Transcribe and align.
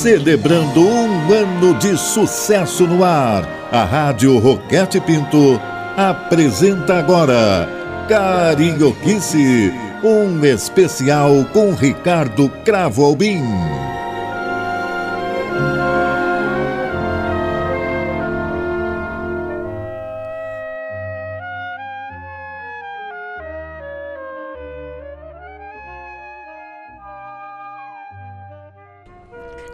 Celebrando 0.00 0.80
um 0.80 1.32
ano 1.32 1.74
de 1.74 1.94
sucesso 1.96 2.86
no 2.86 3.04
ar, 3.04 3.46
a 3.70 3.84
Rádio 3.84 4.38
Roquete 4.38 4.98
Pinto 4.98 5.60
apresenta 5.94 6.98
agora 6.98 7.68
Carioquice, 8.08 9.70
um 10.02 10.42
especial 10.42 11.44
com 11.52 11.74
Ricardo 11.74 12.48
Cravo 12.64 13.04
Albim. 13.04 13.42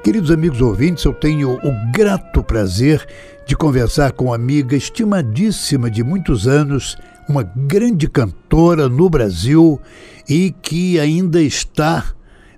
Queridos 0.07 0.31
amigos 0.31 0.61
ouvintes, 0.61 1.05
eu 1.05 1.13
tenho 1.13 1.55
o 1.55 1.93
grato 1.93 2.41
prazer 2.41 3.05
de 3.45 3.57
conversar 3.57 4.13
com 4.13 4.27
uma 4.27 4.37
amiga 4.37 4.77
estimadíssima 4.77 5.91
de 5.91 6.05
muitos 6.05 6.47
anos, 6.47 6.97
uma 7.29 7.43
grande 7.43 8.07
cantora 8.09 8.89
no 8.89 9.11
Brasil 9.11 9.81
e 10.29 10.55
que 10.63 11.01
ainda 11.01 11.43
está. 11.43 12.05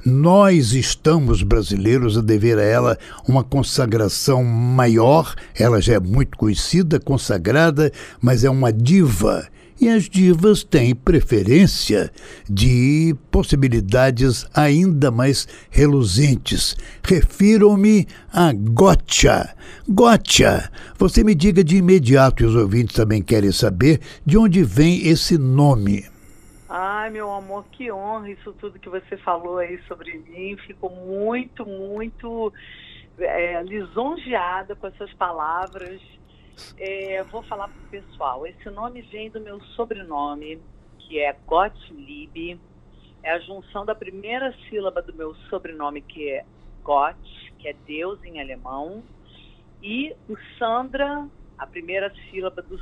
Nós 0.05 0.75
estamos 0.75 1.43
brasileiros 1.43 2.19
a 2.19 2.21
dever 2.21 2.59
a 2.59 2.63
ela 2.63 2.99
uma 3.27 3.43
consagração 3.43 4.45
maior. 4.45 5.35
Ela 5.59 5.81
já 5.81 5.95
é 5.95 6.01
muito 6.01 6.37
conhecida, 6.37 7.01
consagrada, 7.01 7.91
mas 8.21 8.45
é 8.45 8.51
uma 8.51 8.71
diva 8.71 9.49
e 9.81 9.89
as 9.89 10.09
divas 10.09 10.65
têm 10.65 10.95
preferência 10.95 12.11
de 12.49 13.15
possibilidades 13.31 14.47
ainda 14.55 15.11
mais 15.11 15.47
reluzentes. 15.71 16.77
Refiro-me 17.03 18.07
a 18.33 18.53
Gotcha. 18.53 19.55
Gotcha, 19.89 20.71
você 20.99 21.25
me 21.25 21.35
diga 21.35 21.65
de 21.65 21.77
imediato, 21.77 22.43
e 22.43 22.47
os 22.47 22.55
ouvintes 22.55 22.95
também 22.95 23.23
querem 23.23 23.53
saber, 23.53 24.01
de 24.25 24.37
onde 24.37 24.63
vem 24.63 25.07
esse 25.07 25.39
nome. 25.39 26.05
Ai, 26.69 27.09
meu 27.09 27.33
amor, 27.33 27.65
que 27.73 27.91
honra 27.91 28.31
isso 28.31 28.53
tudo 28.55 28.79
que 28.79 28.91
você 28.91 29.17
falou 29.19 29.59
aí 29.59 29.81
sobre 29.89 30.19
mim. 30.19 30.57
Fico 30.67 30.91
muito, 30.91 31.65
muito 31.65 32.53
é, 33.19 33.63
lisonjeada 33.63 34.77
com 34.77 34.87
essas 34.87 35.13
palavras. 35.15 36.01
É, 36.79 37.23
vou 37.25 37.43
falar 37.43 37.69
para 37.69 37.81
o 37.81 37.89
pessoal. 37.89 38.47
Esse 38.47 38.71
nome 38.71 39.03
vem 39.03 39.31
do 39.31 39.41
meu 39.41 39.61
sobrenome, 39.77 40.61
que 40.99 41.19
é 41.19 41.35
Gottlieb. 41.47 42.59
É 43.23 43.33
a 43.33 43.39
junção 43.41 43.85
da 43.85 43.95
primeira 43.95 44.55
sílaba 44.69 45.03
do 45.03 45.15
meu 45.15 45.35
sobrenome, 45.51 46.03
que 46.03 46.31
é 46.31 46.45
Gott, 46.83 47.19
que 47.59 47.69
é 47.69 47.75
Deus 47.87 48.23
em 48.25 48.41
alemão, 48.41 49.03
e 49.83 50.15
o 50.29 50.37
Sandra, 50.59 51.29
a 51.59 51.67
primeira 51.67 52.13
sílaba 52.31 52.63
do 52.63 52.79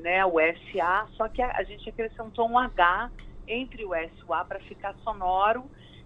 né, 0.00 0.24
o 0.24 0.36
SA, 0.72 1.06
só 1.16 1.28
que 1.28 1.42
a, 1.42 1.56
a 1.56 1.62
gente 1.64 1.88
acrescentou 1.88 2.48
um 2.48 2.58
H 2.58 3.10
entre 3.46 3.84
o 3.84 3.94
S 3.94 4.12
e 4.18 4.24
o 4.24 4.32
A 4.32 4.44
para 4.44 4.60
ficar 4.60 4.94
sonoro 5.04 5.64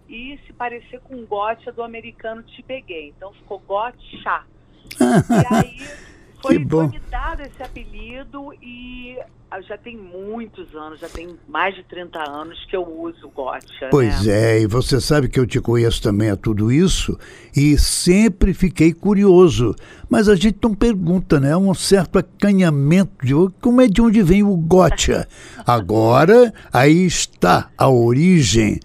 e 0.08 0.38
se 0.46 0.52
parecer 0.52 1.00
com 1.00 1.24
Gotcha 1.24 1.70
do 1.70 1.82
americano 1.82 2.42
Te 2.42 2.62
Peguei. 2.62 3.10
Então 3.16 3.32
ficou 3.34 3.58
Gotcha. 3.60 4.44
e 5.00 5.54
aí 5.54 6.13
foi, 6.48 6.68
foi 6.68 6.88
me 6.88 7.00
dado 7.10 7.40
esse 7.42 7.62
apelido 7.62 8.52
e 8.62 9.18
já 9.68 9.78
tem 9.78 9.96
muitos 9.96 10.74
anos, 10.74 10.98
já 11.00 11.08
tem 11.08 11.36
mais 11.48 11.74
de 11.74 11.84
30 11.84 12.18
anos 12.28 12.64
que 12.68 12.76
eu 12.76 12.82
uso 12.82 13.28
gotcha. 13.34 13.88
Pois 13.90 14.26
né? 14.26 14.56
é, 14.56 14.60
e 14.62 14.66
você 14.66 15.00
sabe 15.00 15.28
que 15.28 15.38
eu 15.38 15.46
te 15.46 15.60
conheço 15.60 16.02
também 16.02 16.30
a 16.30 16.36
tudo 16.36 16.72
isso 16.72 17.18
e 17.56 17.78
sempre 17.78 18.52
fiquei 18.52 18.92
curioso. 18.92 19.74
Mas 20.08 20.28
a 20.28 20.34
gente 20.34 20.58
não 20.62 20.74
pergunta, 20.74 21.38
né? 21.38 21.56
Um 21.56 21.72
certo 21.72 22.18
acanhamento 22.18 23.24
de 23.24 23.34
como 23.60 23.80
é 23.80 23.86
de 23.86 24.02
onde 24.02 24.22
vem 24.22 24.42
o 24.42 24.56
gotcha. 24.56 25.28
Agora, 25.66 26.52
aí 26.72 27.06
está 27.06 27.70
a 27.78 27.88
origem 27.88 28.80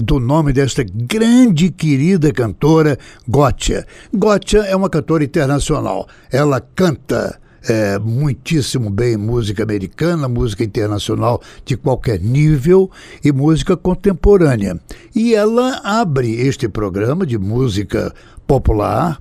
do 0.00 0.18
nome 0.18 0.52
desta 0.52 0.84
grande 0.84 1.70
querida 1.70 2.32
cantora 2.32 2.98
Gotcha. 3.28 3.86
Gotcha 4.12 4.58
é 4.58 4.74
uma 4.74 4.88
cantora 4.88 5.24
internacional. 5.24 6.08
Ela 6.30 6.60
canta 6.60 7.38
é, 7.68 7.98
muitíssimo 7.98 8.90
bem 8.90 9.16
música 9.16 9.62
americana, 9.62 10.28
música 10.28 10.64
internacional 10.64 11.40
de 11.64 11.76
qualquer 11.76 12.20
nível 12.20 12.90
e 13.24 13.30
música 13.32 13.76
contemporânea. 13.76 14.80
E 15.14 15.34
ela 15.34 15.80
abre 15.84 16.32
este 16.40 16.68
programa 16.68 17.26
de 17.26 17.38
música 17.38 18.12
popular 18.46 19.20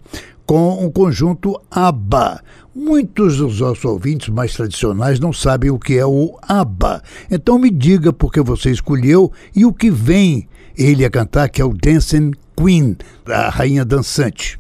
com 0.52 0.86
o 0.86 0.92
conjunto 0.92 1.58
ABBA. 1.72 2.44
Muitos 2.76 3.38
dos 3.38 3.62
nossos 3.62 3.86
ouvintes 3.86 4.28
mais 4.28 4.54
tradicionais 4.54 5.18
não 5.18 5.32
sabem 5.32 5.72
o 5.72 5.80
que 5.80 5.98
é 5.98 6.06
o 6.06 6.38
ABBA. 6.42 7.02
Então 7.32 7.58
me 7.58 7.70
diga 7.70 8.12
por 8.12 8.34
que 8.34 8.42
você 8.42 8.70
escolheu 8.70 9.32
e 9.56 9.66
o 9.66 9.74
que 9.74 9.90
vem 9.90 10.50
ele 10.78 11.06
a 11.06 11.10
cantar, 11.10 11.48
que 11.48 11.62
é 11.62 11.64
o 11.64 11.74
Dancing 11.74 12.32
Queen, 12.54 12.98
a 13.28 13.50
rainha 13.50 13.86
dançante. 13.86 14.60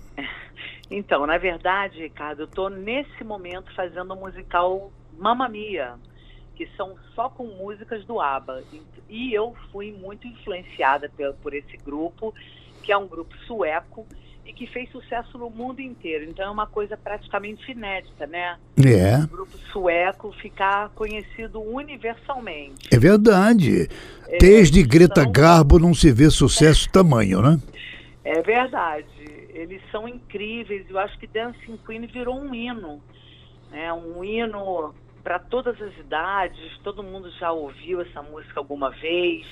Então, 0.90 1.28
na 1.28 1.38
verdade, 1.38 2.04
Ricardo, 2.04 2.44
eu 2.44 2.46
estou 2.46 2.70
nesse 2.70 3.22
momento 3.26 3.70
fazendo 3.76 4.14
um 4.14 4.18
musical 4.22 4.94
Mamma 5.20 5.50
Mia, 5.50 5.96
que 6.56 6.70
são 6.78 6.96
só 7.14 7.28
com 7.28 7.48
músicas 7.48 8.06
do 8.06 8.22
ABBA. 8.22 8.64
E 9.10 9.34
eu 9.34 9.54
fui 9.74 9.92
muito 9.92 10.26
influenciada 10.26 11.12
por 11.44 11.54
esse 11.54 11.76
grupo, 11.84 12.34
que 12.82 12.94
é 12.94 12.98
um 12.98 13.10
grupo 13.10 13.36
sueco, 13.46 14.08
e 14.46 14.54
que 14.54 14.66
fez 14.68 14.90
sucesso 14.92 15.38
no 15.38 15.50
mundo 15.50 15.82
inteiro. 15.82 16.26
Então 16.26 16.46
é 16.46 16.50
uma 16.50 16.68
coisa 16.68 16.98
praticamente 16.98 17.72
inédita, 17.72 18.26
né? 18.26 18.58
É. 18.78 19.24
O 19.24 19.28
grupo 19.28 19.58
sueco 19.72 20.32
ficar 20.34 20.90
conhecido 20.90 21.62
universalmente. 21.62 22.90
É 22.92 22.98
verdade. 22.98 23.88
É, 24.28 24.38
Desde 24.38 24.84
Greta 24.84 25.24
são... 25.24 25.32
Garbo 25.32 25.80
não 25.80 25.94
se 25.94 26.12
vê 26.12 26.30
sucesso 26.30 26.88
é. 26.88 26.92
tamanho, 26.94 27.42
né? 27.42 27.60
É 28.24 28.42
verdade. 28.42 29.06
Eles 29.54 29.82
são 29.92 30.08
incríveis. 30.08 30.90
Eu 30.90 30.98
acho 30.98 31.18
que 31.20 31.28
Dancing 31.28 31.78
Queen 31.86 32.06
virou 32.08 32.40
um 32.40 32.54
hino, 32.54 33.02
né? 33.70 33.94
Um 33.94 34.24
hino 34.24 34.94
para 35.24 35.38
todas 35.38 35.80
as 35.82 35.96
idades. 35.98 36.78
Todo 36.84 37.04
mundo 37.04 37.30
já 37.40 37.52
ouviu 37.52 38.02
essa 38.02 38.22
música 38.24 38.60
alguma 38.60 38.90
vez. 38.90 39.46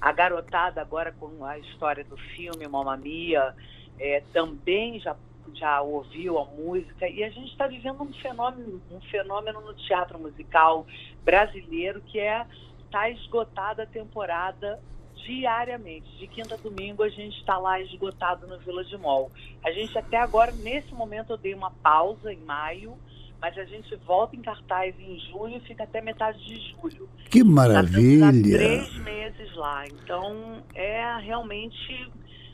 A 0.00 0.12
garotada 0.12 0.80
agora 0.80 1.12
com 1.12 1.44
a 1.44 1.58
história 1.58 2.04
do 2.04 2.16
filme 2.16 2.68
Mamma 2.68 2.96
Mia 2.96 3.52
é, 3.98 4.22
também 4.32 5.00
já, 5.00 5.16
já 5.54 5.80
ouviu 5.80 6.38
a 6.38 6.44
música 6.44 7.08
e 7.08 7.22
a 7.24 7.30
gente 7.30 7.50
está 7.50 7.66
vivendo 7.66 8.02
um 8.02 8.12
fenômeno, 8.12 8.80
um 8.90 9.00
fenômeno 9.02 9.60
no 9.60 9.74
teatro 9.74 10.18
musical 10.18 10.86
brasileiro 11.24 12.00
que 12.02 12.18
é 12.18 12.46
tá 12.90 13.10
esgotada 13.10 13.82
a 13.82 13.86
temporada 13.86 14.80
diariamente. 15.14 16.08
De 16.16 16.26
quinta 16.26 16.54
a 16.54 16.58
domingo 16.58 17.02
a 17.02 17.08
gente 17.08 17.38
está 17.38 17.58
lá 17.58 17.80
esgotado 17.80 18.46
no 18.46 18.58
Vila 18.58 18.84
de 18.84 18.96
Mol. 18.96 19.30
A 19.64 19.70
gente 19.70 19.96
até 19.98 20.16
agora, 20.16 20.52
nesse 20.52 20.94
momento, 20.94 21.32
eu 21.32 21.36
dei 21.36 21.54
uma 21.54 21.70
pausa 21.70 22.32
em 22.32 22.38
maio, 22.38 22.96
mas 23.40 23.56
a 23.58 23.64
gente 23.64 23.94
volta 23.96 24.34
em 24.34 24.42
cartaz 24.42 24.94
em 24.98 25.18
junho 25.30 25.58
e 25.58 25.60
fica 25.60 25.84
até 25.84 26.00
metade 26.00 26.42
de 26.44 26.56
julho. 26.70 27.08
Que 27.30 27.44
maravilha! 27.44 28.26
Tá 28.26 28.32
três 28.32 28.94
meses 29.00 29.54
lá. 29.54 29.86
Então 29.86 30.62
é 30.74 31.16
realmente 31.18 32.10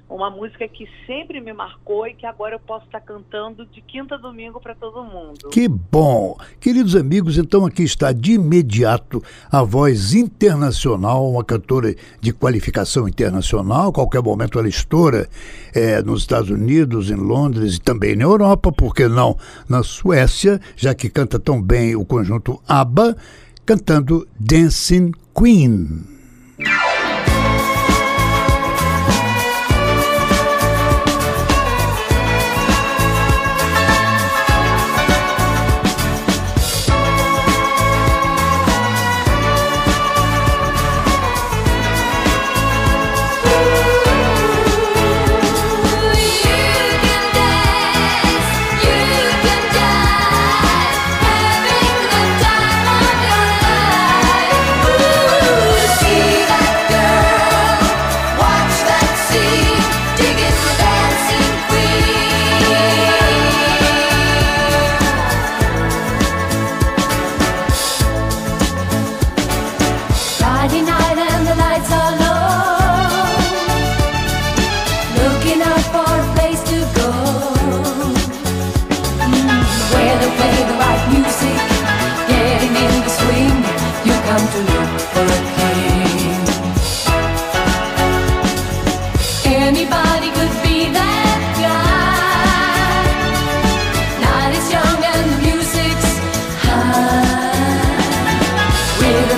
uma 0.09 0.31
música 0.31 0.69
que 0.69 0.87
sempre 1.07 1.41
me 1.41 1.53
marcou 1.53 2.07
e 2.07 2.15
que 2.15 2.27
agora 2.27 2.57
eu 2.57 2.61
posso 2.61 2.85
estar 2.85 3.01
cantando 3.01 3.65
de 3.67 3.81
quinta 3.81 4.15
a 4.17 4.19
domingo 4.19 4.61
para 4.61 4.75
todo 4.75 5.03
mundo. 5.03 5.49
Que 5.51 5.67
bom! 5.67 6.37
Queridos 6.61 6.95
amigos, 6.95 7.39
então 7.39 7.65
aqui 7.65 7.83
está 7.83 8.13
de 8.13 8.33
imediato 8.33 9.23
a 9.51 9.63
voz 9.63 10.15
internacional, 10.15 11.29
uma 11.29 11.43
cantora 11.43 11.95
de 12.21 12.33
qualificação 12.33 13.09
internacional, 13.09 13.93
qualquer 13.93 14.23
momento 14.23 14.59
ela 14.59 14.69
estoura 14.69 15.29
é, 15.75 16.03
nos 16.03 16.21
Estados 16.21 16.51
Unidos, 16.51 17.11
em 17.11 17.17
Londres 17.17 17.77
e 17.77 17.81
também 17.81 18.15
na 18.15 18.25
Europa, 18.25 18.71
por 18.71 18.95
que 18.95 19.09
não 19.09 19.37
na 19.69 19.83
Suécia, 19.83 20.61
já 20.77 20.95
que 20.95 21.09
canta 21.09 21.39
tão 21.39 21.61
bem 21.61 21.97
o 21.97 22.05
conjunto 22.05 22.61
ABBA, 22.69 23.17
cantando 23.65 24.29
Dancing 24.39 25.13
Queen. 25.35 26.14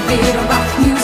With 0.07 0.21
a 0.21 0.23
bit. 0.23 0.37
Of 0.37 0.49
rock 0.49 0.79
music, 0.79 0.96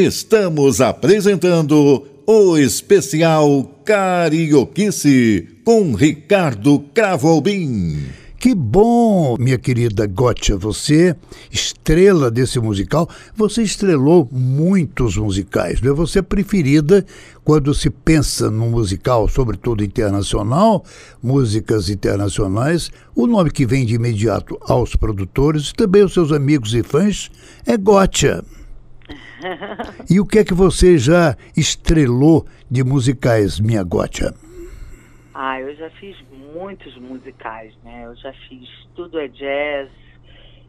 Estamos 0.00 0.80
apresentando 0.80 2.06
o 2.26 2.56
especial 2.56 3.64
Carioquice 3.84 5.46
com 5.62 5.92
Ricardo 5.92 6.80
Cravo 6.94 7.28
Albim. 7.28 8.06
Que 8.38 8.54
bom, 8.54 9.36
minha 9.38 9.58
querida 9.58 10.06
Gotcha, 10.06 10.56
você, 10.56 11.14
estrela 11.52 12.30
desse 12.30 12.58
musical, 12.58 13.10
você 13.36 13.62
estrelou 13.62 14.26
muitos 14.32 15.18
musicais, 15.18 15.82
é? 15.82 15.90
Você 15.90 16.20
é 16.20 16.22
preferida 16.22 17.04
quando 17.44 17.74
se 17.74 17.90
pensa 17.90 18.50
num 18.50 18.70
musical, 18.70 19.28
sobretudo 19.28 19.84
internacional, 19.84 20.82
músicas 21.22 21.90
internacionais, 21.90 22.90
o 23.14 23.26
nome 23.26 23.50
que 23.50 23.66
vem 23.66 23.84
de 23.84 23.96
imediato 23.96 24.58
aos 24.62 24.96
produtores 24.96 25.68
e 25.68 25.74
também 25.74 26.00
aos 26.00 26.14
seus 26.14 26.32
amigos 26.32 26.72
e 26.72 26.82
fãs 26.82 27.30
é 27.66 27.76
Gotcha. 27.76 28.42
E 30.08 30.20
o 30.20 30.26
que 30.26 30.38
é 30.38 30.44
que 30.44 30.54
você 30.54 30.98
já 30.98 31.36
estrelou 31.56 32.46
de 32.70 32.84
musicais, 32.84 33.60
minha 33.60 33.82
Gotcha? 33.82 34.34
Ah, 35.34 35.60
eu 35.60 35.74
já 35.74 35.88
fiz 35.90 36.16
muitos 36.52 36.96
musicais, 36.96 37.74
né? 37.82 38.04
Eu 38.06 38.16
já 38.16 38.32
fiz 38.48 38.68
Tudo 38.94 39.18
é 39.18 39.28
Jazz, 39.28 39.90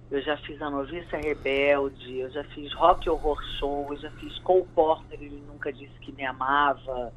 eu 0.10 0.22
já 0.22 0.38
fiz 0.38 0.62
A 0.62 0.70
Noviça 0.70 1.18
Rebelde, 1.18 2.20
eu 2.20 2.30
já 2.32 2.44
fiz 2.46 2.74
Rock 2.74 3.10
Horror 3.10 3.42
Show, 3.60 3.88
eu 3.90 3.98
já 3.98 4.12
fiz 4.12 4.38
Cole 4.40 4.66
Porter, 4.76 5.20
Ele 5.22 5.42
Nunca 5.48 5.72
Disse 5.72 5.94
Que 6.02 6.12
Me 6.12 6.26
Amava, 6.26 7.14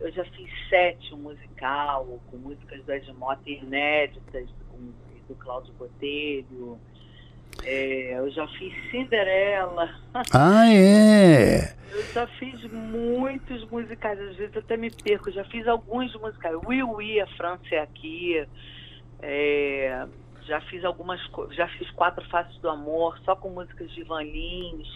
eu 0.00 0.10
já 0.12 0.24
fiz 0.24 0.50
Sete, 0.68 1.14
musical, 1.14 2.20
com 2.30 2.36
músicas 2.38 2.82
do 2.84 2.92
Ed 2.92 3.12
Mota 3.12 3.48
inéditas, 3.48 4.48
com, 4.70 4.78
do 5.28 5.34
Cláudio 5.36 5.72
Botelho, 5.74 6.78
É, 7.64 8.14
eu 8.18 8.30
já 8.30 8.46
fiz 8.48 8.72
Cinderela, 8.90 9.88
Ah, 10.32 10.72
é? 10.72 11.74
eu 11.92 12.02
já 12.12 12.26
fiz 12.26 12.60
muitos 12.72 13.64
musicais, 13.70 14.18
às 14.18 14.36
vezes 14.36 14.56
até 14.56 14.76
me 14.76 14.90
perco, 14.90 15.30
já 15.30 15.44
fiz 15.44 15.66
alguns 15.68 16.14
musicais. 16.16 16.56
Oui, 16.66 16.82
oui, 16.82 17.20
a 17.20 17.26
França 17.28 17.62
é 17.72 17.78
aqui. 17.80 18.44
É, 19.20 20.06
já 20.46 20.60
fiz 20.62 20.84
algumas 20.84 21.20
já 21.52 21.68
fiz 21.68 21.88
Quatro 21.92 22.26
Faces 22.28 22.56
do 22.58 22.68
Amor, 22.68 23.18
só 23.24 23.36
com 23.36 23.50
músicas 23.50 23.90
de 23.92 24.02
Van 24.04 24.22
Lins. 24.22 24.88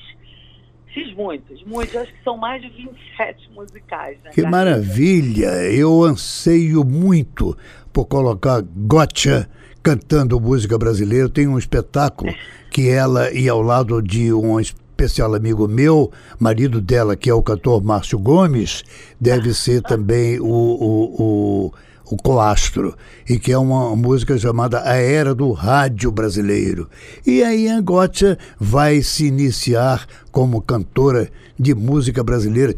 Fiz 0.93 1.15
muitos, 1.15 1.63
muitos, 1.65 1.95
acho 1.95 2.13
que 2.13 2.25
são 2.25 2.37
mais 2.39 2.63
de 2.63 2.69
27 2.71 3.51
musicais. 3.53 4.19
Né, 4.25 4.31
Que 4.33 4.43
maravilha! 4.43 5.49
Eu 5.71 6.03
anseio 6.03 6.83
muito 6.85 7.57
por 7.93 8.07
colocar 8.07 8.63
Gotcha 8.63 9.49
cantando 9.87 10.41
música 10.41 10.77
brasileira. 10.77 11.29
Tem 11.29 11.47
um 11.47 11.57
espetáculo 11.57 12.35
que 12.73 12.89
ela 12.89 13.33
e 13.33 13.49
ao 13.49 13.63
lado 13.63 14.03
de 14.03 14.33
um 14.33 14.59
especial 14.59 15.33
amigo 15.33 15.69
meu, 15.69 16.11
marido 16.41 16.81
dela, 16.81 17.15
que 17.15 17.31
é 17.31 17.35
o 17.35 17.41
cantor 17.41 17.85
Márcio 17.85 18.19
Gomes, 18.19 18.83
deve 19.21 19.55
ser 19.55 19.83
também 19.83 20.41
o, 20.41 20.45
o, 20.45 21.23
o, 21.23 21.73
o 22.11 22.17
Coastro, 22.17 22.97
e 23.31 23.39
que 23.39 23.53
é 23.53 23.59
uma 23.59 23.95
música 23.95 24.37
chamada 24.37 24.83
A 24.83 24.97
Era 24.97 25.33
do 25.33 25.53
Rádio 25.53 26.11
Brasileiro. 26.11 26.91
E 27.25 27.45
aí 27.45 27.69
a 27.69 27.81
Gotcha 27.81 28.37
vai 28.59 29.03
se 29.03 29.27
iniciar 29.27 30.05
como 30.33 30.63
cantora 30.63 31.31
de 31.57 31.77
música 31.77 32.25
brasileira 32.25 32.75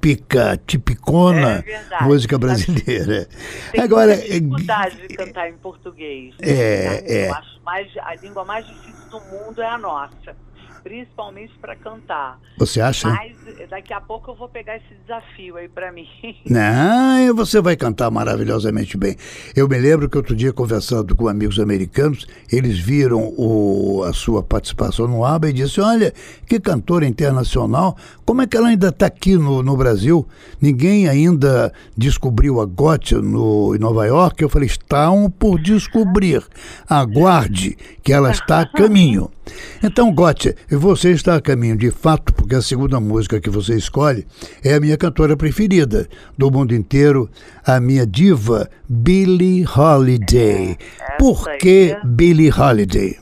típica, 0.00 0.56
tipicona 0.66 1.62
É 1.66 2.04
música 2.04 2.38
brasileira. 2.38 3.28
Tem 3.70 3.80
Agora, 3.84 4.16
muita 4.16 4.24
dificuldade 4.26 5.08
de 5.08 5.14
cantar 5.14 5.50
em 5.50 5.56
português. 5.58 6.34
né? 6.40 6.48
É, 6.48 7.04
é. 7.06 7.28
Eu 7.28 7.34
acho 7.34 7.60
mais, 7.62 7.88
a 7.98 8.14
língua 8.16 8.44
mais 8.44 8.66
difícil 8.66 9.10
do 9.10 9.20
mundo 9.20 9.60
é 9.60 9.66
a 9.66 9.78
nossa. 9.78 10.36
Principalmente 10.82 11.52
para 11.60 11.76
cantar. 11.76 12.38
Você 12.58 12.80
acha? 12.80 13.08
Mas 13.08 13.32
daqui 13.68 13.92
a 13.92 14.00
pouco 14.00 14.30
eu 14.30 14.34
vou 14.34 14.48
pegar 14.48 14.76
esse 14.76 14.94
desafio 15.06 15.56
aí 15.56 15.68
para 15.68 15.90
mim. 15.92 16.06
Não, 16.48 17.34
você 17.34 17.60
vai 17.60 17.76
cantar 17.76 18.10
maravilhosamente 18.10 18.96
bem. 18.96 19.16
Eu 19.54 19.68
me 19.68 19.78
lembro 19.78 20.08
que 20.08 20.16
outro 20.16 20.34
dia, 20.34 20.52
conversando 20.52 21.14
com 21.14 21.28
amigos 21.28 21.58
americanos, 21.58 22.26
eles 22.50 22.78
viram 22.78 23.32
o- 23.36 24.02
a 24.04 24.12
sua 24.12 24.42
participação 24.42 25.06
no 25.06 25.24
ABBA 25.24 25.50
e 25.50 25.52
disse: 25.52 25.80
Olha, 25.80 26.12
que 26.46 26.58
cantora 26.60 27.06
internacional, 27.06 27.96
como 28.24 28.42
é 28.42 28.46
que 28.46 28.56
ela 28.56 28.68
ainda 28.68 28.88
está 28.88 29.06
aqui 29.06 29.36
no, 29.36 29.62
no 29.62 29.76
Brasil? 29.76 30.26
Ninguém 30.60 31.08
ainda 31.08 31.72
descobriu 31.96 32.60
a 32.60 32.66
Gotcha 32.66 33.20
no, 33.20 33.74
em 33.74 33.78
Nova 33.78 34.06
York. 34.06 34.42
Eu 34.42 34.48
falei: 34.48 34.66
estão 34.66 35.30
por 35.30 35.60
descobrir. 35.60 36.42
Aguarde, 36.88 37.76
que 38.02 38.12
ela 38.12 38.30
está 38.30 38.60
a 38.60 38.66
caminho. 38.66 39.30
Então, 39.82 40.12
Gotcha, 40.12 40.54
você 40.70 41.10
está 41.10 41.36
a 41.36 41.40
caminho 41.40 41.76
de 41.76 41.90
fato, 41.90 42.32
porque 42.34 42.54
a 42.54 42.62
segunda 42.62 43.00
música 43.00 43.40
que 43.40 43.50
você 43.50 43.76
escolhe 43.76 44.26
é 44.64 44.74
a 44.74 44.80
minha 44.80 44.96
cantora 44.96 45.36
preferida 45.36 46.08
do 46.36 46.50
mundo 46.50 46.74
inteiro, 46.74 47.30
a 47.64 47.80
minha 47.80 48.06
diva, 48.06 48.68
Billie 48.88 49.64
Holiday. 49.66 50.76
Por 51.18 51.56
que 51.58 51.96
Billie 52.04 52.50
Holiday? 52.50 53.18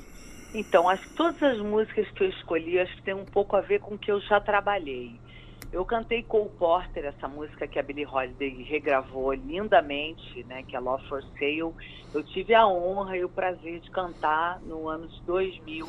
Então, 0.55 0.89
que 0.97 1.09
todas 1.11 1.41
as 1.43 1.59
músicas 1.59 2.11
que 2.11 2.25
eu 2.25 2.29
escolhi 2.31 2.79
acho 2.81 2.95
que 2.97 3.03
tem 3.03 3.15
um 3.15 3.25
pouco 3.25 3.55
a 3.55 3.61
ver 3.61 3.81
com 3.81 3.95
o 3.95 3.99
que 3.99 4.11
eu 4.11 4.21
já 4.21 4.41
trabalhei. 4.41 5.13
Eu 5.71 5.85
cantei 5.85 6.23
Cole 6.23 6.49
Porter, 6.59 7.05
essa 7.05 7.29
música 7.29 7.67
que 7.69 7.79
a 7.79 7.83
Billie 7.83 8.07
Holiday 8.07 8.63
regravou 8.63 9.35
lindamente, 9.35 10.43
né, 10.49 10.63
que 10.63 10.75
é 10.75 10.81
Love 10.81 11.07
for 11.09 11.23
Sale. 11.39 11.75
Eu 12.15 12.25
tive 12.25 12.55
a 12.55 12.67
honra 12.67 13.19
e 13.19 13.25
o 13.25 13.29
prazer 13.29 13.79
de 13.81 13.91
cantar 13.91 14.61
no 14.63 14.89
ano 14.89 15.07
de 15.07 15.21
2000, 15.23 15.87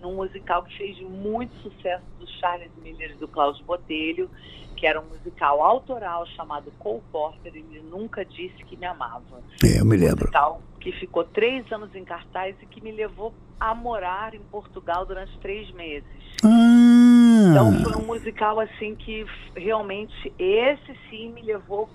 num 0.00 0.14
musical 0.14 0.62
que 0.64 0.76
fez 0.76 0.98
muito 1.00 1.54
sucesso 1.62 2.04
do 2.18 2.26
Charles 2.40 2.70
Miller 2.82 3.12
e 3.12 3.14
do 3.14 3.26
Klaus 3.28 3.60
Botelho, 3.62 4.30
que 4.76 4.86
era 4.86 5.00
um 5.00 5.04
musical 5.06 5.62
autoral 5.62 6.24
chamado 6.26 6.70
Cole 6.78 7.02
Porter, 7.10 7.52
Ele 7.54 7.80
Nunca 7.90 8.24
Disse 8.24 8.62
Que 8.64 8.76
Me 8.76 8.86
Amava 8.86 9.42
É, 9.64 9.80
eu 9.80 9.84
me 9.84 9.96
lembro. 9.96 10.20
musical 10.20 10.62
que 10.80 10.92
ficou 10.92 11.24
três 11.24 11.70
anos 11.72 11.92
em 11.94 12.04
cartaz 12.04 12.54
e 12.62 12.66
que 12.66 12.80
me 12.80 12.92
levou 12.92 13.34
a 13.58 13.74
morar 13.74 14.34
em 14.34 14.40
Portugal 14.40 15.04
durante 15.04 15.36
três 15.38 15.68
meses. 15.72 16.08
Então 16.44 17.70
Ah, 17.74 17.82
foi 17.82 18.02
um 18.02 18.06
musical 18.06 18.60
assim 18.60 18.94
que 18.94 19.26
realmente 19.56 20.32
esse 20.38 20.96
sim 21.10 21.32
me 21.32 21.42
levou 21.42 21.88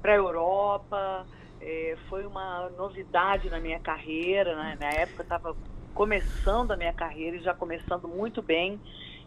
para 0.00 0.12
a 0.12 0.16
Europa. 0.16 1.26
É, 1.60 1.96
foi 2.08 2.24
uma 2.26 2.68
novidade 2.76 3.48
na 3.50 3.58
minha 3.58 3.80
carreira. 3.80 4.54
Né? 4.54 4.76
Na 4.80 4.88
época 4.90 5.20
eu 5.20 5.24
estava 5.24 5.56
começando 5.94 6.72
a 6.72 6.76
minha 6.76 6.92
carreira 6.92 7.36
e 7.36 7.42
já 7.42 7.54
começando 7.54 8.08
muito 8.08 8.42
bem. 8.42 8.80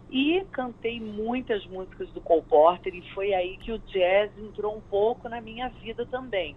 E 0.09 0.45
cantei 0.51 0.99
muitas 1.01 1.65
músicas 1.65 2.09
do 2.11 2.21
Cole 2.21 2.43
Porter 2.43 2.93
e 2.95 3.01
foi 3.13 3.33
aí 3.33 3.57
que 3.57 3.71
o 3.71 3.79
jazz 3.79 4.31
entrou 4.37 4.75
um 4.75 4.81
pouco 4.81 5.27
na 5.27 5.41
minha 5.41 5.69
vida 5.69 6.05
também. 6.05 6.55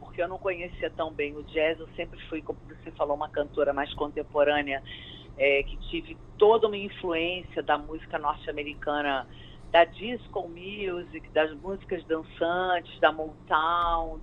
Porque 0.00 0.22
eu 0.22 0.28
não 0.28 0.38
conhecia 0.38 0.88
tão 0.90 1.12
bem 1.12 1.36
o 1.36 1.42
jazz, 1.42 1.78
eu 1.78 1.88
sempre 1.96 2.18
fui, 2.28 2.40
como 2.40 2.58
você 2.66 2.90
falou, 2.92 3.16
uma 3.16 3.28
cantora 3.28 3.72
mais 3.72 3.92
contemporânea 3.94 4.82
é, 5.36 5.62
que 5.62 5.76
tive 5.88 6.16
toda 6.38 6.66
uma 6.66 6.76
influência 6.76 7.62
da 7.62 7.76
música 7.76 8.18
norte-americana, 8.18 9.26
da 9.70 9.84
disco 9.84 10.48
music, 10.48 11.28
das 11.30 11.54
músicas 11.60 12.02
dançantes, 12.04 12.98
da 13.00 13.12
Motown, 13.12 14.18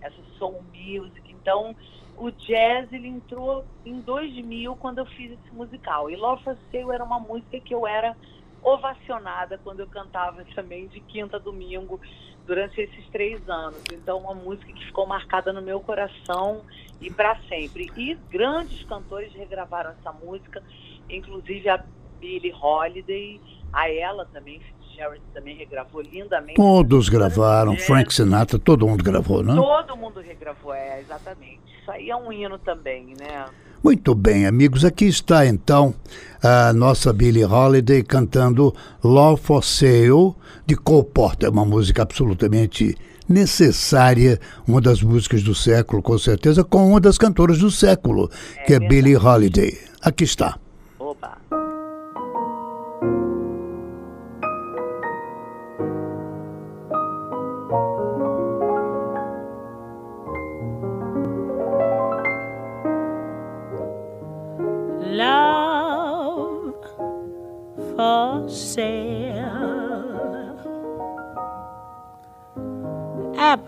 essa 0.00 0.22
soul 0.38 0.62
music. 0.74 1.22
Então, 1.32 1.74
o 2.20 2.30
jazz 2.30 2.92
ele 2.92 3.08
entrou 3.08 3.64
em 3.84 3.98
2000 4.00 4.76
quando 4.76 4.98
eu 4.98 5.06
fiz 5.06 5.32
esse 5.32 5.54
musical. 5.54 6.10
E 6.10 6.16
Love 6.16 6.44
for 6.44 6.56
Sale 6.70 6.92
era 6.92 7.02
uma 7.02 7.18
música 7.18 7.58
que 7.58 7.74
eu 7.74 7.86
era 7.86 8.14
ovacionada 8.62 9.58
quando 9.64 9.80
eu 9.80 9.86
cantava 9.86 10.44
também 10.54 10.86
de 10.88 11.00
quinta 11.00 11.36
a 11.36 11.40
domingo 11.40 11.98
durante 12.46 12.78
esses 12.78 13.06
três 13.08 13.48
anos. 13.48 13.82
Então, 13.90 14.18
uma 14.18 14.34
música 14.34 14.70
que 14.70 14.84
ficou 14.84 15.06
marcada 15.06 15.50
no 15.50 15.62
meu 15.62 15.80
coração 15.80 16.60
e 17.00 17.10
para 17.10 17.36
sempre. 17.48 17.90
E 17.96 18.14
grandes 18.30 18.84
cantores 18.84 19.32
regravaram 19.32 19.90
essa 19.92 20.12
música, 20.12 20.62
inclusive 21.08 21.70
a 21.70 21.82
Billie 22.20 22.52
Holiday, 22.52 23.40
a 23.72 23.90
ela 23.90 24.26
também, 24.26 24.60
Fitzgerald 24.60 25.22
também 25.32 25.56
regravou 25.56 26.02
lindamente. 26.02 26.56
todos 26.56 27.08
gravaram, 27.08 27.72
É, 27.72 27.78
Frank 27.78 28.12
Sinatra, 28.12 28.58
todo 28.58 28.86
mundo 28.86 29.02
gravou, 29.02 29.42
né? 29.42 29.54
Todo 29.54 29.96
mundo 29.96 30.20
regravou, 30.20 30.74
é, 30.74 31.00
exatamente. 31.00 31.69
Isso 31.90 31.96
aí 31.96 32.10
é 32.10 32.16
um 32.16 32.32
hino 32.32 32.56
também, 32.56 33.14
né? 33.18 33.46
Muito 33.82 34.14
bem, 34.14 34.46
amigos. 34.46 34.84
Aqui 34.84 35.06
está 35.06 35.44
então 35.44 35.92
a 36.40 36.72
nossa 36.72 37.12
Billie 37.12 37.44
Holiday 37.44 38.04
cantando 38.04 38.72
Love 39.02 39.42
for 39.42 39.64
Sale 39.64 40.34
de 40.64 40.76
Cole 40.76 41.04
Porter, 41.04 41.50
uma 41.50 41.64
música 41.64 42.02
absolutamente 42.02 42.96
necessária, 43.28 44.38
uma 44.68 44.80
das 44.80 45.02
músicas 45.02 45.42
do 45.42 45.54
século, 45.54 46.00
com 46.00 46.16
certeza, 46.16 46.62
com 46.62 46.90
uma 46.90 47.00
das 47.00 47.18
cantoras 47.18 47.58
do 47.58 47.72
século, 47.72 48.28
que 48.66 48.74
é 48.74 48.78
verdade. 48.78 48.88
Billie 48.88 49.16
Holiday. 49.16 49.76
Aqui 50.00 50.22
está. 50.22 50.58
Opa! 50.96 51.38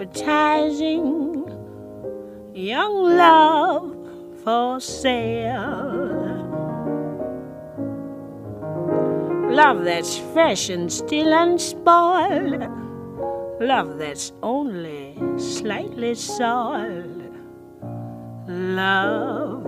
Appetizing 0.02 1.46
young 2.54 3.16
love 3.16 3.94
for 4.42 4.80
sale. 4.80 6.18
Love 9.48 9.84
that's 9.84 10.18
fresh 10.32 10.70
and 10.70 10.92
still 10.92 11.32
unspoiled. 11.32 12.66
Love 13.60 13.96
that's 13.98 14.32
only 14.42 15.16
slightly 15.38 16.16
soiled. 16.16 17.38
Love 18.48 19.62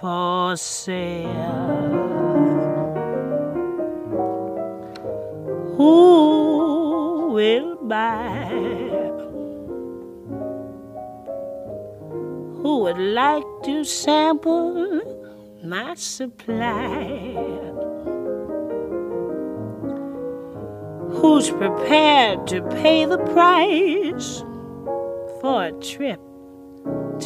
for 0.00 0.56
sale. 0.56 2.00
Who 5.76 6.19
buy? 7.90 8.48
Who 12.62 12.78
would 12.84 12.98
like 12.98 13.44
to 13.64 13.84
sample 13.84 15.02
my 15.62 15.94
supply? 15.96 17.34
Who's 21.18 21.50
prepared 21.50 22.46
to 22.46 22.62
pay 22.80 23.04
the 23.04 23.18
price 23.34 24.42
for 25.42 25.64
a 25.64 25.72
trip 25.72 26.20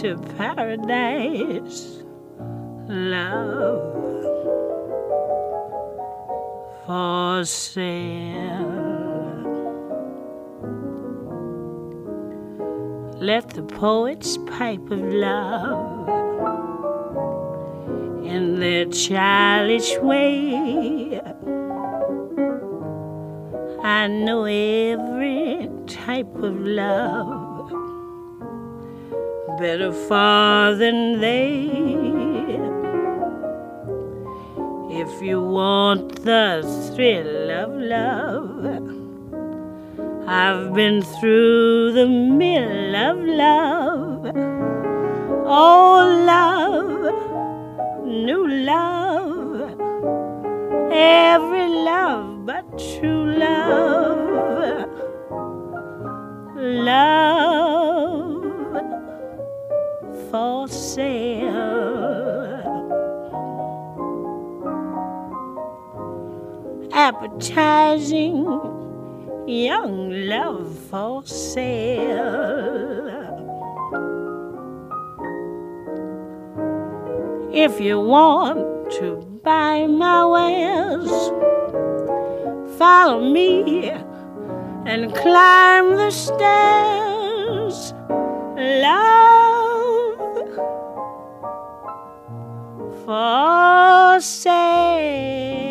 to 0.01 0.17
paradise? 0.37 2.05
love 2.89 3.95
for 6.87 7.45
sale. 7.45 8.74
Let 13.25 13.49
the 13.55 13.63
poets 13.63 14.37
pipe 14.37 14.91
of 14.91 15.01
love 15.01 16.09
in 18.23 18.61
their 18.61 18.85
childish 18.85 19.97
way. 20.01 21.23
I 23.83 24.09
know 24.09 24.45
every 24.45 25.71
type 25.87 26.37
of 26.37 26.61
love 26.61 27.71
better 29.59 29.91
far 29.91 30.75
than 30.75 31.19
they. 31.23 31.71
If 35.03 35.23
you 35.23 35.41
want 35.41 36.23
the 36.25 36.61
thrill 36.95 37.51
of 37.51 37.73
love, 37.73 38.54
I've 40.27 40.73
been 40.73 41.03
through 41.03 41.93
the 41.93 42.07
mill 42.07 42.97
of 42.97 43.19
love. 43.19 44.33
Oh, 45.47 46.25
love, 46.27 48.07
new 48.07 48.49
love. 48.49 49.79
Every 50.91 51.69
love 51.69 52.47
but 52.47 52.65
true 52.79 53.35
love. 53.37 54.89
Love 56.57 57.25
for 60.31 60.67
sale. 60.69 61.53
Appetizing 66.95 68.74
young 69.47 70.11
love 70.29 70.79
for 70.91 71.25
sale. 71.27 72.65
If 77.53 77.81
you 77.81 78.01
want 78.01 78.91
to 78.99 79.17
buy 79.45 79.87
my 79.87 80.25
wares, 80.25 81.11
follow 82.79 83.21
me 83.21 83.91
and 84.87 85.15
climb 85.15 85.97
the 85.97 86.11
stairs. 86.11 87.95
Love 88.57 89.25
for 93.05 94.21
sale. 94.21 95.64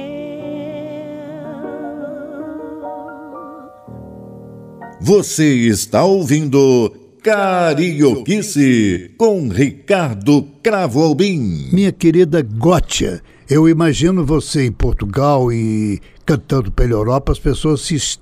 Você 5.05 5.43
está 5.67 6.05
ouvindo 6.05 6.89
Carioquice 7.21 9.11
com 9.17 9.49
Ricardo 9.49 10.47
Cravo 10.63 11.03
Albim. 11.03 11.67
Minha 11.73 11.91
querida 11.91 12.41
Gótia, 12.41 13.21
eu 13.49 13.67
imagino 13.67 14.25
você 14.25 14.63
em 14.65 14.71
Portugal 14.71 15.51
e 15.51 15.99
cantando 16.25 16.71
pela 16.71 16.93
Europa, 16.93 17.33
as 17.33 17.39
pessoas 17.39 17.81
se 17.81 17.95
es- 17.95 18.21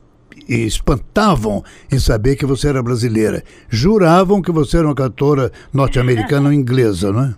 espantavam 0.49 1.63
em 1.91 1.99
saber 1.99 2.35
que 2.35 2.47
você 2.47 2.69
era 2.69 2.81
brasileira. 2.81 3.43
Juravam 3.69 4.41
que 4.41 4.51
você 4.51 4.77
era 4.77 4.87
uma 4.87 4.95
cantora 4.95 5.51
norte-americana 5.71 6.47
ou 6.49 6.53
inglesa, 6.53 7.11
não 7.11 7.23
é? 7.25 7.35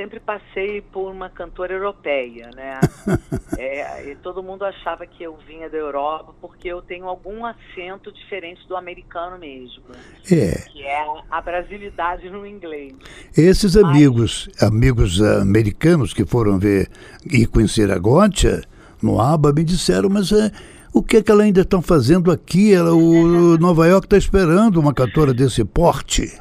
Sempre 0.00 0.18
passei 0.18 0.80
por 0.80 1.12
uma 1.12 1.28
cantora 1.28 1.74
europeia, 1.74 2.48
né? 2.56 2.80
É, 3.58 4.10
e 4.10 4.16
todo 4.16 4.42
mundo 4.42 4.64
achava 4.64 5.06
que 5.06 5.22
eu 5.22 5.36
vinha 5.46 5.68
da 5.68 5.76
Europa 5.76 6.32
porque 6.40 6.66
eu 6.68 6.80
tenho 6.80 7.06
algum 7.06 7.44
acento 7.44 8.10
diferente 8.10 8.66
do 8.66 8.74
americano 8.74 9.38
mesmo, 9.38 9.82
É. 10.30 10.62
que 10.70 10.82
é 10.82 11.04
a 11.30 11.40
brasilidade 11.42 12.30
no 12.30 12.46
inglês. 12.46 12.94
Esses 13.36 13.76
amigos, 13.76 14.48
amigos 14.62 15.20
ah, 15.20 15.42
americanos 15.42 16.14
que 16.14 16.24
foram 16.24 16.58
ver 16.58 16.88
e 17.30 17.46
conhecer 17.46 17.90
a 17.90 17.98
Gótia 17.98 18.62
no 19.02 19.20
ABBA 19.20 19.52
me 19.52 19.64
disseram, 19.64 20.08
mas 20.08 20.32
é, 20.32 20.50
o 20.92 21.02
que 21.02 21.18
é 21.18 21.22
que 21.22 21.30
ela 21.30 21.42
ainda 21.42 21.60
estão 21.60 21.82
fazendo 21.82 22.32
aqui? 22.32 22.72
Ela, 22.72 22.94
o 22.94 23.58
Nova 23.58 23.86
York 23.86 24.06
está 24.06 24.16
esperando 24.16 24.80
uma 24.80 24.94
cantora 24.94 25.34
desse 25.34 25.64
porte. 25.64 26.32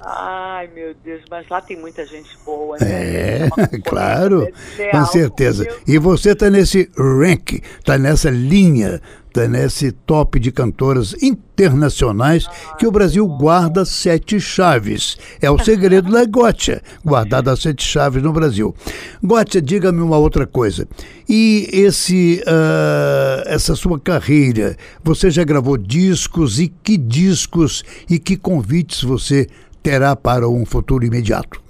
Ai, 0.60 0.70
meu 0.75 0.94
Deus, 1.06 1.22
mas 1.32 1.48
lá 1.48 1.62
tem 1.62 1.78
muita 1.78 2.06
gente 2.06 2.38
boa, 2.46 2.75
né? 2.82 3.46
É, 3.46 3.48
concorrência 3.50 3.82
claro, 3.82 4.48
com 4.92 5.06
certeza. 5.06 5.66
E 5.88 5.98
você 5.98 6.32
está 6.32 6.50
nesse 6.50 6.92
rank, 6.98 7.63
está 7.80 7.98
nessa 7.98 8.30
linha, 8.30 9.01
está 9.30 9.48
nesse 9.48 9.94
top 9.94 10.38
de 10.38 10.51
cantoras 10.51 11.16
internacionais 11.24 12.46
que 12.78 12.86
o 12.86 12.92
Brasil 12.92 13.25
guarda 13.25 13.86
sete 13.86 14.38
chaves. 14.38 15.17
É 15.41 15.50
o 15.50 15.58
segredo 15.58 16.12
da 16.12 16.26
Gótia, 16.28 16.82
guardar 17.06 17.48
as 17.48 17.62
sete 17.62 17.82
chaves 17.82 18.22
no 18.22 18.34
Brasil. 18.34 18.76
Gótia, 19.24 19.62
diga-me 19.62 20.02
uma 20.02 20.17
outra 20.17 20.45
coisa. 20.45 20.86
E 21.30 21.69
esse, 21.72 22.43
ah, 22.45 23.43
essa 23.45 23.78
sua 23.78 23.98
carreira, 23.98 24.76
você 25.02 25.32
já 25.32 25.45
gravou 25.45 25.78
discos 25.78 26.60
e 26.60 26.67
que 26.67 26.98
discos 26.98 27.82
e 28.10 28.19
que 28.19 28.36
convites 28.36 29.02
você 29.04 29.48
terá 29.82 30.15
para 30.15 30.48
um 30.48 30.65
futuro 30.65 31.06
imediato? 31.06 31.62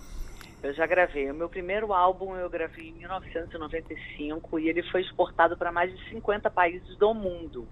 Eu 0.61 0.73
já 0.73 0.85
gravei. 0.85 1.31
O 1.31 1.35
meu 1.35 1.47
primeiro 1.47 1.93
álbum 1.93 2.35
eu 2.35 2.49
gravei 2.49 2.89
em 2.89 2.93
1995 2.93 4.59
e 4.59 4.67
ele 4.67 4.83
foi 4.83 5.01
exportado 5.01 5.55
para 5.55 5.71
mais 5.71 5.95
de 5.95 6.09
50 6.09 6.49
países 6.49 6.97
do 6.97 7.13
mundo. 7.13 7.67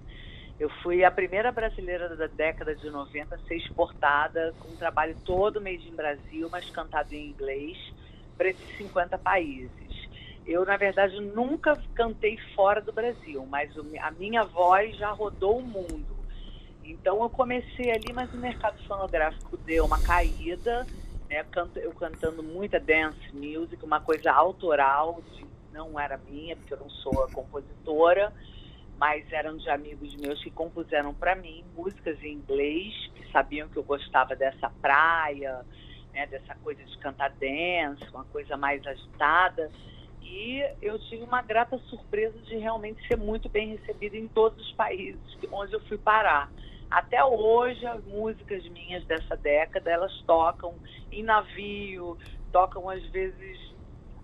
Eu 0.60 0.70
fui 0.82 1.04
a 1.04 1.12
primeira 1.12 1.52
brasileira 1.52 2.16
da 2.16 2.28
década 2.28 2.76
de 2.76 2.90
90 2.90 3.36
a 3.36 3.38
ser 3.40 3.58
exportada 3.58 4.54
com 4.60 4.70
um 4.70 4.76
trabalho 4.76 5.16
todo 5.24 5.62
made 5.62 5.88
in 5.88 5.96
Brasil, 5.96 6.48
mas 6.50 6.70
cantado 6.70 7.14
em 7.14 7.30
inglês, 7.30 7.78
para 8.36 8.50
esses 8.50 8.78
50 8.78 9.18
países. 9.20 9.70
Eu, 10.48 10.66
na 10.66 10.78
verdade, 10.78 11.20
nunca 11.20 11.78
cantei 11.94 12.38
fora 12.56 12.82
do 12.82 12.94
Brasil, 12.94 13.46
mas 13.46 13.70
a 14.02 14.12
minha 14.12 14.44
voz 14.46 14.96
já 14.98 15.12
rodou 15.12 15.60
o 15.60 15.62
mundo. 15.62 16.17
Então 16.92 17.22
eu 17.22 17.30
comecei 17.30 17.92
ali, 17.92 18.14
mas 18.14 18.34
o 18.34 18.38
mercado 18.38 18.80
fonográfico 18.88 19.58
deu 19.58 19.86
uma 19.86 20.00
caída, 20.00 20.88
né? 21.30 21.46
Eu 21.76 21.94
cantando 21.94 22.42
muita 22.42 22.80
dance 22.80 23.20
music, 23.34 23.84
uma 23.84 24.00
coisa 24.00 24.32
autoral, 24.32 25.22
de- 25.36 25.48
não 25.72 26.00
era 26.00 26.18
minha, 26.18 26.56
porque 26.56 26.74
eu 26.74 26.80
não 26.80 26.90
sou 26.90 27.24
a 27.24 27.28
compositora, 27.28 28.34
mas 28.98 29.30
eram 29.32 29.58
de 29.58 29.70
amigos 29.70 30.16
meus 30.16 30.42
que 30.42 30.50
compuseram 30.50 31.14
para 31.14 31.36
mim 31.36 31.64
músicas 31.76 32.22
em 32.24 32.34
inglês, 32.34 32.94
que 33.16 33.30
sabiam 33.32 33.68
que 33.68 33.78
eu 33.78 33.84
gostava 33.84 34.36
dessa 34.36 34.70
praia, 34.82 35.66
né? 36.14 36.26
dessa 36.28 36.56
coisa 36.56 36.84
de 36.84 36.98
cantar 37.00 37.30
dance, 37.32 38.04
uma 38.14 38.26
coisa 38.26 38.56
mais 38.58 38.86
agitada. 38.88 39.70
E 40.22 40.64
eu 40.82 40.98
tive 41.00 41.24
uma 41.24 41.42
grata 41.42 41.78
surpresa 41.90 42.40
de 42.40 42.56
realmente 42.58 43.06
ser 43.08 43.18
muito 43.18 43.50
bem 43.50 43.70
recebida 43.70 44.18
em 44.18 44.28
todos 44.28 44.60
os 44.66 44.74
países 44.74 45.22
onde 45.52 45.74
eu 45.74 45.80
fui 45.82 45.98
parar. 45.98 46.52
Até 46.90 47.24
hoje, 47.24 47.86
as 47.86 48.04
músicas 48.06 48.64
minhas 48.70 49.04
dessa 49.06 49.36
década, 49.36 49.90
elas 49.90 50.12
tocam 50.26 50.74
em 51.12 51.24
navio, 51.24 52.18
tocam 52.52 52.90
às 52.90 53.04
vezes, 53.08 53.60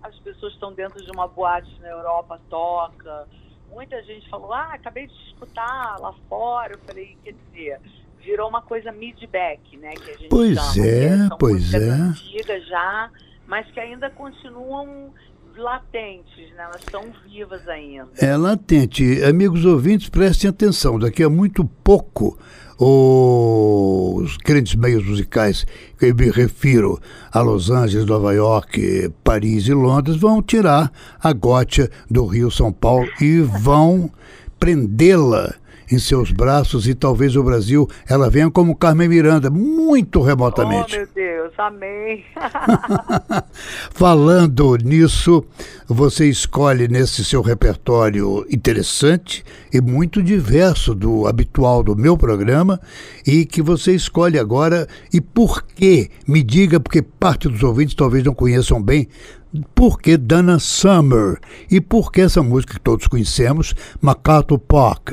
as 0.02 0.18
pessoas 0.20 0.54
estão 0.54 0.72
dentro 0.72 1.02
de 1.04 1.10
uma 1.10 1.28
boate 1.28 1.70
na 1.80 1.88
Europa, 1.88 2.40
toca. 2.48 3.28
Muita 3.70 4.02
gente 4.04 4.28
falou, 4.30 4.52
ah, 4.52 4.74
acabei 4.74 5.06
de 5.06 5.14
escutar 5.28 5.96
lá 6.00 6.14
fora. 6.28 6.72
Eu 6.74 6.78
falei, 6.80 7.18
quer 7.22 7.32
dizer, 7.32 7.80
virou 8.18 8.48
uma 8.48 8.62
coisa 8.62 8.90
mid-back, 8.90 9.76
né? 9.76 9.92
Que 9.94 10.10
a 10.10 10.14
gente 10.14 10.28
Pois 10.28 10.58
chama, 10.72 10.86
é, 10.86 11.28
são 11.28 11.38
pois 11.38 11.74
é. 11.74 11.78
antigas 11.78 12.66
já, 12.66 13.10
mas 13.46 13.70
que 13.70 13.78
ainda 13.78 14.08
continuam 14.10 15.12
latentes, 15.56 16.50
né? 16.54 16.64
Elas 16.64 16.80
estão 16.80 17.02
vivas 17.26 17.66
ainda. 17.68 18.08
É 18.18 18.36
latente. 18.36 19.22
Amigos 19.22 19.64
ouvintes, 19.64 20.08
prestem 20.08 20.50
atenção. 20.50 20.98
Daqui 20.98 21.22
a 21.22 21.28
muito 21.28 21.64
pouco, 21.82 22.38
os 22.78 24.36
grandes 24.38 24.74
meios 24.74 25.06
musicais, 25.06 25.66
que 25.98 26.06
eu 26.06 26.14
me 26.14 26.30
refiro 26.30 27.00
a 27.32 27.40
Los 27.40 27.70
Angeles, 27.70 28.06
Nova 28.06 28.32
York, 28.32 29.10
Paris 29.22 29.66
e 29.66 29.74
Londres, 29.74 30.16
vão 30.16 30.42
tirar 30.42 30.92
a 31.20 31.32
gótia 31.32 31.90
do 32.10 32.26
Rio 32.26 32.50
São 32.50 32.72
Paulo 32.72 33.08
e 33.20 33.40
vão 33.40 34.10
prendê-la 34.58 35.54
em 35.90 35.98
seus 35.98 36.30
braços 36.30 36.86
e 36.88 36.94
talvez 36.94 37.36
o 37.36 37.42
Brasil 37.42 37.88
ela 38.08 38.30
venha 38.30 38.50
como 38.50 38.76
Carmen 38.76 39.08
Miranda, 39.08 39.50
muito 39.50 40.20
remotamente. 40.20 40.94
Oh, 40.94 40.98
meu 40.98 41.08
Deus, 41.14 41.52
amém. 41.58 42.24
Falando 43.90 44.76
nisso, 44.76 45.44
você 45.86 46.28
escolhe 46.28 46.88
nesse 46.88 47.24
seu 47.24 47.42
repertório 47.42 48.46
interessante 48.50 49.44
e 49.72 49.80
muito 49.80 50.22
diverso 50.22 50.94
do 50.94 51.26
habitual 51.26 51.82
do 51.82 51.96
meu 51.96 52.16
programa 52.16 52.80
e 53.26 53.44
que 53.44 53.62
você 53.62 53.94
escolhe 53.94 54.38
agora 54.38 54.86
e 55.12 55.20
por 55.20 55.62
quê? 55.62 56.10
Me 56.26 56.42
diga, 56.42 56.80
porque 56.80 57.02
parte 57.02 57.48
dos 57.48 57.62
ouvintes 57.62 57.94
talvez 57.94 58.24
não 58.24 58.34
conheçam 58.34 58.82
bem, 58.82 59.08
por 59.74 60.00
que 60.00 60.16
Dana 60.16 60.58
Summer 60.58 61.38
e 61.70 61.80
por 61.80 62.10
que 62.10 62.20
essa 62.20 62.42
música 62.42 62.74
que 62.74 62.80
todos 62.80 63.06
conhecemos, 63.06 63.74
MacArthur 64.00 64.58
Park. 64.58 65.12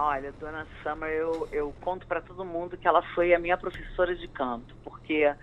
Olha, 0.00 0.32
Dona 0.32 0.66
Summer, 0.82 1.10
eu, 1.10 1.48
eu 1.50 1.74
conto 1.80 2.06
para 2.06 2.20
todo 2.20 2.44
mundo 2.44 2.78
que 2.78 2.86
ela 2.86 3.02
foi 3.14 3.34
a 3.34 3.38
minha 3.38 3.56
professora 3.56 4.14
de 4.14 4.28
canto, 4.28 4.76
porque 4.84 5.34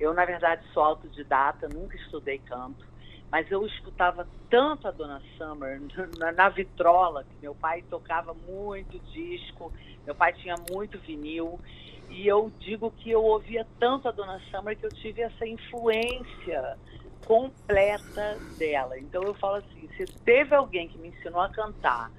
eu, 0.00 0.12
na 0.12 0.24
verdade, 0.24 0.62
sou 0.74 0.82
autodidata, 0.82 1.68
nunca 1.68 1.96
estudei 1.96 2.38
canto, 2.38 2.84
mas 3.30 3.48
eu 3.50 3.64
escutava 3.64 4.28
tanto 4.48 4.88
a 4.88 4.90
Dona 4.90 5.22
Summer 5.38 5.80
na, 6.18 6.32
na 6.32 6.48
vitrola, 6.48 7.24
que 7.24 7.38
meu 7.40 7.54
pai 7.54 7.82
tocava 7.82 8.34
muito 8.34 8.98
disco, 8.98 9.72
meu 10.04 10.14
pai 10.14 10.32
tinha 10.32 10.56
muito 10.56 10.98
vinil, 10.98 11.60
e 12.08 12.26
eu 12.26 12.52
digo 12.58 12.90
que 12.90 13.10
eu 13.10 13.22
ouvia 13.22 13.64
tanto 13.78 14.08
a 14.08 14.12
Dona 14.12 14.40
Summer 14.50 14.76
que 14.76 14.86
eu 14.86 14.90
tive 14.90 15.22
essa 15.22 15.46
influência 15.46 16.76
completa 17.22 18.42
dela. 18.58 18.98
Então 18.98 19.22
eu 19.22 19.34
falo 19.34 19.56
assim, 19.56 19.88
se 19.96 20.08
teve 20.24 20.52
alguém 20.52 20.88
que 20.88 20.98
me 20.98 21.08
ensinou 21.10 21.40
a 21.40 21.48
cantar 21.48 22.10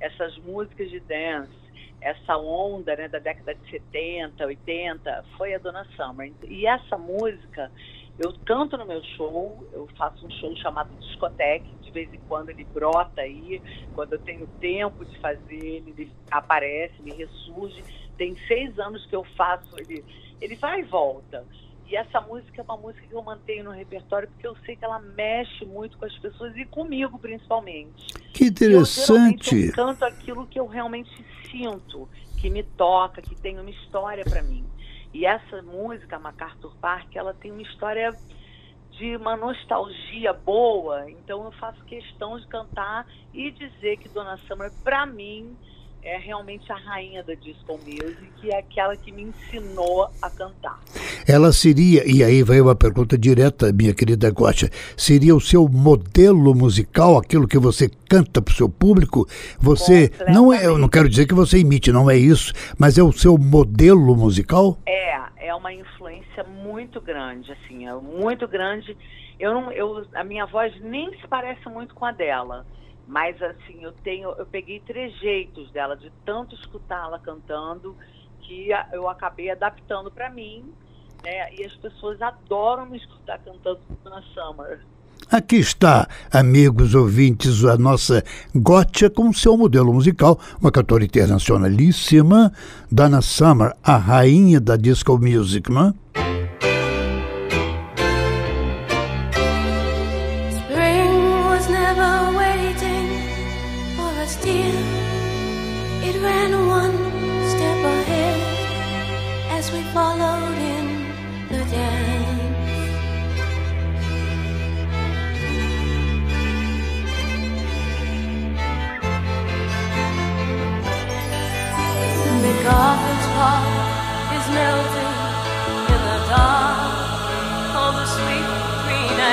essas 0.00 0.36
músicas 0.38 0.90
de 0.90 0.98
dance, 1.00 1.52
essa 2.00 2.36
onda 2.36 2.96
né, 2.96 3.08
da 3.08 3.18
década 3.18 3.54
de 3.54 3.70
70, 3.70 4.44
80, 4.44 5.24
foi 5.36 5.54
a 5.54 5.58
Dona 5.58 5.86
Summer. 5.96 6.32
E 6.48 6.66
essa 6.66 6.96
música, 6.96 7.70
eu 8.18 8.32
canto 8.44 8.76
no 8.76 8.86
meu 8.86 9.02
show, 9.02 9.68
eu 9.72 9.86
faço 9.98 10.26
um 10.26 10.30
show 10.30 10.54
chamado 10.56 10.94
Discoteque, 10.96 11.70
de 11.82 11.90
vez 11.90 12.12
em 12.12 12.20
quando 12.28 12.48
ele 12.48 12.64
brota 12.64 13.20
aí, 13.20 13.62
quando 13.94 14.14
eu 14.14 14.18
tenho 14.18 14.46
tempo 14.60 15.04
de 15.04 15.18
fazer, 15.18 15.82
ele, 15.86 16.10
aparece, 16.30 16.94
ele 17.00 17.12
ressurge. 17.12 17.84
Tem 18.16 18.34
seis 18.46 18.78
anos 18.78 19.04
que 19.06 19.14
eu 19.14 19.24
faço, 19.36 19.78
ele, 19.78 20.04
ele 20.40 20.56
vai 20.56 20.80
e 20.80 20.84
volta. 20.84 21.46
E 21.90 21.96
essa 21.96 22.20
música 22.20 22.60
é 22.60 22.64
uma 22.64 22.76
música 22.76 23.04
que 23.04 23.12
eu 23.12 23.20
mantenho 23.20 23.64
no 23.64 23.72
repertório 23.72 24.28
porque 24.28 24.46
eu 24.46 24.56
sei 24.64 24.76
que 24.76 24.84
ela 24.84 25.00
mexe 25.00 25.64
muito 25.64 25.98
com 25.98 26.04
as 26.04 26.16
pessoas 26.18 26.56
e 26.56 26.64
comigo 26.64 27.18
principalmente. 27.18 28.06
Que 28.32 28.44
Eu, 28.44 28.48
interessante. 28.48 29.66
eu 29.66 29.72
canto 29.72 30.04
aquilo 30.04 30.46
que 30.46 30.60
eu 30.60 30.66
realmente 30.68 31.10
sinto, 31.50 32.08
que 32.40 32.48
me 32.48 32.62
toca, 32.62 33.20
que 33.20 33.34
tem 33.34 33.58
uma 33.58 33.70
história 33.70 34.24
para 34.24 34.40
mim. 34.40 34.64
E 35.12 35.26
essa 35.26 35.60
música, 35.62 36.16
MacArthur 36.16 36.76
Park, 36.76 37.16
ela 37.16 37.34
tem 37.34 37.50
uma 37.50 37.62
história 37.62 38.16
de 38.92 39.16
uma 39.16 39.36
nostalgia 39.36 40.32
boa. 40.32 41.10
Então 41.10 41.44
eu 41.44 41.50
faço 41.52 41.82
questão 41.86 42.38
de 42.38 42.46
cantar 42.46 43.04
e 43.34 43.50
dizer 43.50 43.96
que 43.96 44.08
Dona 44.08 44.38
Summer, 44.46 44.70
para 44.84 45.04
mim, 45.06 45.56
é 46.02 46.16
realmente 46.18 46.70
a 46.72 46.76
rainha 46.76 47.22
da 47.22 47.34
disco 47.34 47.78
music 47.84 48.32
e 48.42 48.50
é 48.50 48.58
aquela 48.58 48.96
que 48.96 49.12
me 49.12 49.22
ensinou 49.22 50.08
a 50.22 50.30
cantar. 50.30 50.80
Ela 51.28 51.52
seria, 51.52 52.02
e 52.10 52.24
aí 52.24 52.42
vai 52.42 52.60
uma 52.60 52.74
pergunta 52.74 53.16
direta, 53.18 53.72
minha 53.72 53.94
querida 53.94 54.30
Gocha, 54.30 54.70
seria 54.96 55.34
o 55.34 55.40
seu 55.40 55.68
modelo 55.68 56.54
musical, 56.54 57.18
aquilo 57.18 57.46
que 57.46 57.58
você 57.58 57.88
canta 58.08 58.40
para 58.40 58.52
o 58.52 58.54
seu 58.54 58.68
público? 58.68 59.26
Você, 59.58 60.10
não 60.32 60.52
é, 60.52 60.66
eu 60.66 60.78
não 60.78 60.88
quero 60.88 61.08
dizer 61.08 61.26
que 61.26 61.34
você 61.34 61.58
imite, 61.58 61.92
não 61.92 62.10
é 62.10 62.16
isso, 62.16 62.52
mas 62.78 62.96
é 62.96 63.02
o 63.02 63.12
seu 63.12 63.36
modelo 63.36 64.16
musical? 64.16 64.78
É, 64.86 65.20
é 65.36 65.54
uma 65.54 65.72
influência 65.72 66.44
muito 66.44 67.00
grande, 67.00 67.52
assim, 67.52 67.86
é 67.86 67.94
muito 67.94 68.48
grande. 68.48 68.96
Eu 69.38 69.54
não, 69.54 69.72
eu, 69.72 70.06
a 70.14 70.24
minha 70.24 70.46
voz 70.46 70.72
nem 70.80 71.10
se 71.18 71.28
parece 71.28 71.68
muito 71.68 71.94
com 71.94 72.04
a 72.04 72.12
dela, 72.12 72.66
mas 73.06 73.40
assim, 73.42 73.82
eu 73.82 73.92
tenho, 74.04 74.30
eu 74.30 74.46
peguei 74.46 74.80
trejeitos 74.80 75.70
dela 75.70 75.96
de 75.96 76.10
tanto 76.24 76.54
escutá-la 76.54 77.18
cantando 77.18 77.96
que 78.40 78.68
eu 78.92 79.08
acabei 79.08 79.50
adaptando 79.50 80.10
para 80.10 80.30
mim, 80.30 80.64
né? 81.22 81.54
E 81.54 81.64
as 81.64 81.74
pessoas 81.74 82.20
adoram 82.20 82.86
me 82.86 82.96
escutar 82.96 83.38
cantando 83.38 83.80
Dona 84.02 84.22
Summer. 84.34 84.80
Aqui 85.30 85.56
está, 85.56 86.08
amigos 86.32 86.94
ouvintes, 86.94 87.64
a 87.64 87.76
nossa 87.76 88.24
Gotcha 88.52 89.08
com 89.08 89.32
seu 89.32 89.56
modelo 89.56 89.92
musical, 89.92 90.40
uma 90.60 90.72
cantora 90.72 91.04
internacionalíssima, 91.04 92.52
Dana 92.90 93.22
Summer, 93.22 93.72
a 93.80 93.96
rainha 93.96 94.60
da 94.60 94.76
disco 94.76 95.16
music, 95.18 95.70
não 95.70 95.88
é? 95.88 95.94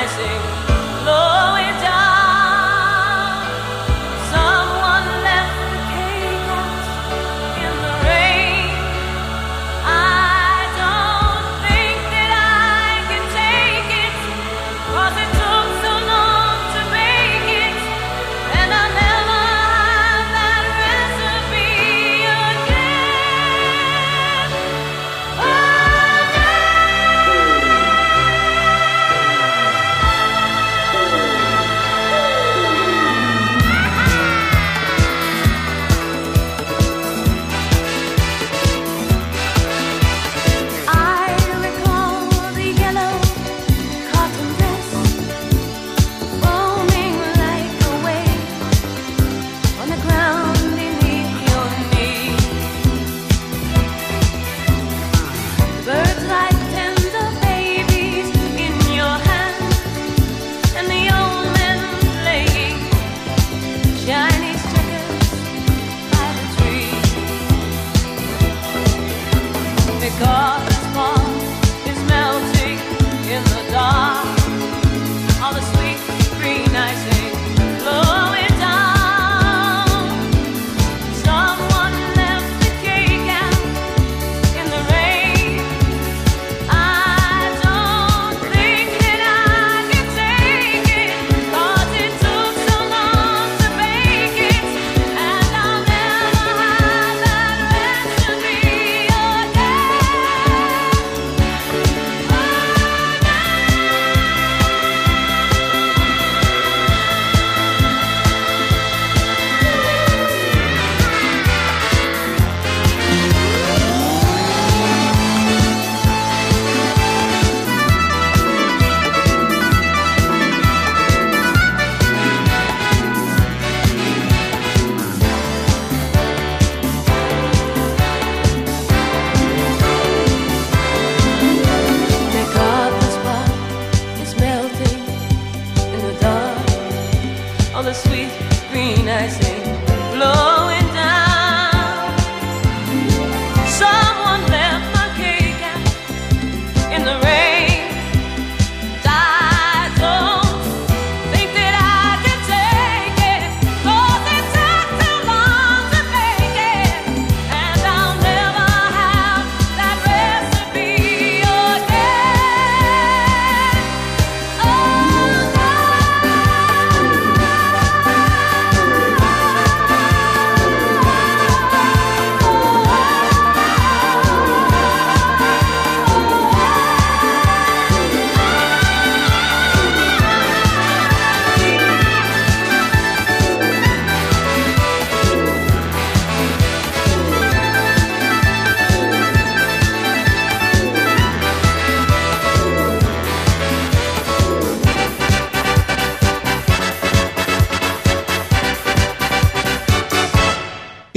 rising. 0.07 0.56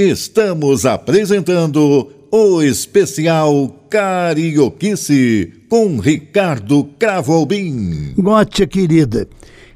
Estamos 0.09 0.83
apresentando 0.83 2.11
o 2.31 2.63
especial 2.63 3.69
Carioquice 3.87 5.53
com 5.69 5.99
Ricardo 5.99 6.85
Cravo 6.97 7.33
Albim. 7.33 8.15
Gótia 8.17 8.65
querida, 8.65 9.27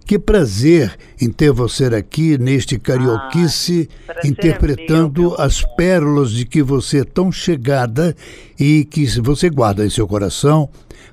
que 0.03 0.17
prazer 0.17 0.97
em 1.21 1.29
ter 1.29 1.51
você 1.51 1.85
aqui 1.85 2.39
neste 2.39 2.79
Carioquice, 2.79 3.87
Ah, 4.09 4.13
é 4.23 4.27
interpretando 4.27 5.21
meu, 5.21 5.29
meu 5.29 5.41
as 5.41 5.61
pérolas 5.75 6.31
de 6.31 6.43
que 6.43 6.63
você 6.63 7.01
é 7.01 7.03
tão 7.03 7.31
chegada 7.31 8.15
e 8.59 8.83
que 8.83 9.05
você 9.21 9.47
guarda 9.47 9.85
em 9.85 9.91
seu 9.91 10.07
coração, 10.07 10.67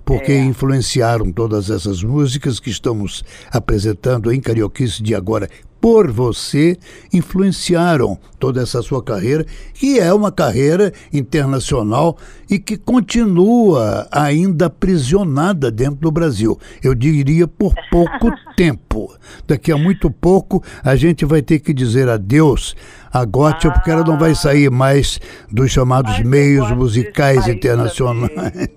porque 0.04 0.32
É. 0.32 0.44
influenciaram 0.44 1.30
todas 1.32 1.70
essas 1.70 2.02
músicas 2.02 2.58
que 2.60 2.70
estamos 2.70 3.24
apresentando 3.50 4.32
em 4.32 4.40
Carioquice 4.40 5.02
de 5.02 5.14
agora 5.14 5.48
por 5.80 6.12
você, 6.12 6.78
influenciaram 7.12 8.16
toda 8.38 8.62
essa 8.62 8.80
sua 8.82 9.02
carreira, 9.02 9.44
que 9.74 9.98
é 9.98 10.14
uma 10.14 10.30
carreira 10.30 10.92
internacional 11.12 12.16
e 12.48 12.56
que 12.56 12.76
continua 12.76 14.06
ainda 14.12 14.66
aprisionada 14.66 15.72
dentro 15.72 15.96
do 15.96 16.10
Brasil. 16.12 16.56
Eu 16.84 16.94
diria 16.94 17.48
por 17.48 17.74
pouco 17.90 18.30
tempo. 18.56 19.12
Daqui 19.48 19.72
a 19.72 19.76
muito 19.76 20.08
pouco 20.08 20.62
a 20.84 20.94
gente 20.94 21.24
vai 21.24 21.42
ter 21.42 21.58
que 21.58 21.74
dizer 21.74 22.08
adeus 22.08 22.76
à 23.12 23.24
Gótia, 23.24 23.72
porque 23.72 23.90
ela 23.90 24.04
não 24.04 24.16
vai 24.16 24.36
sair 24.36 24.70
mais 24.70 25.18
dos 25.50 25.72
chamados 25.72 26.20
meios 26.20 26.70
musicais 26.70 27.48
internacionais. 27.48 28.68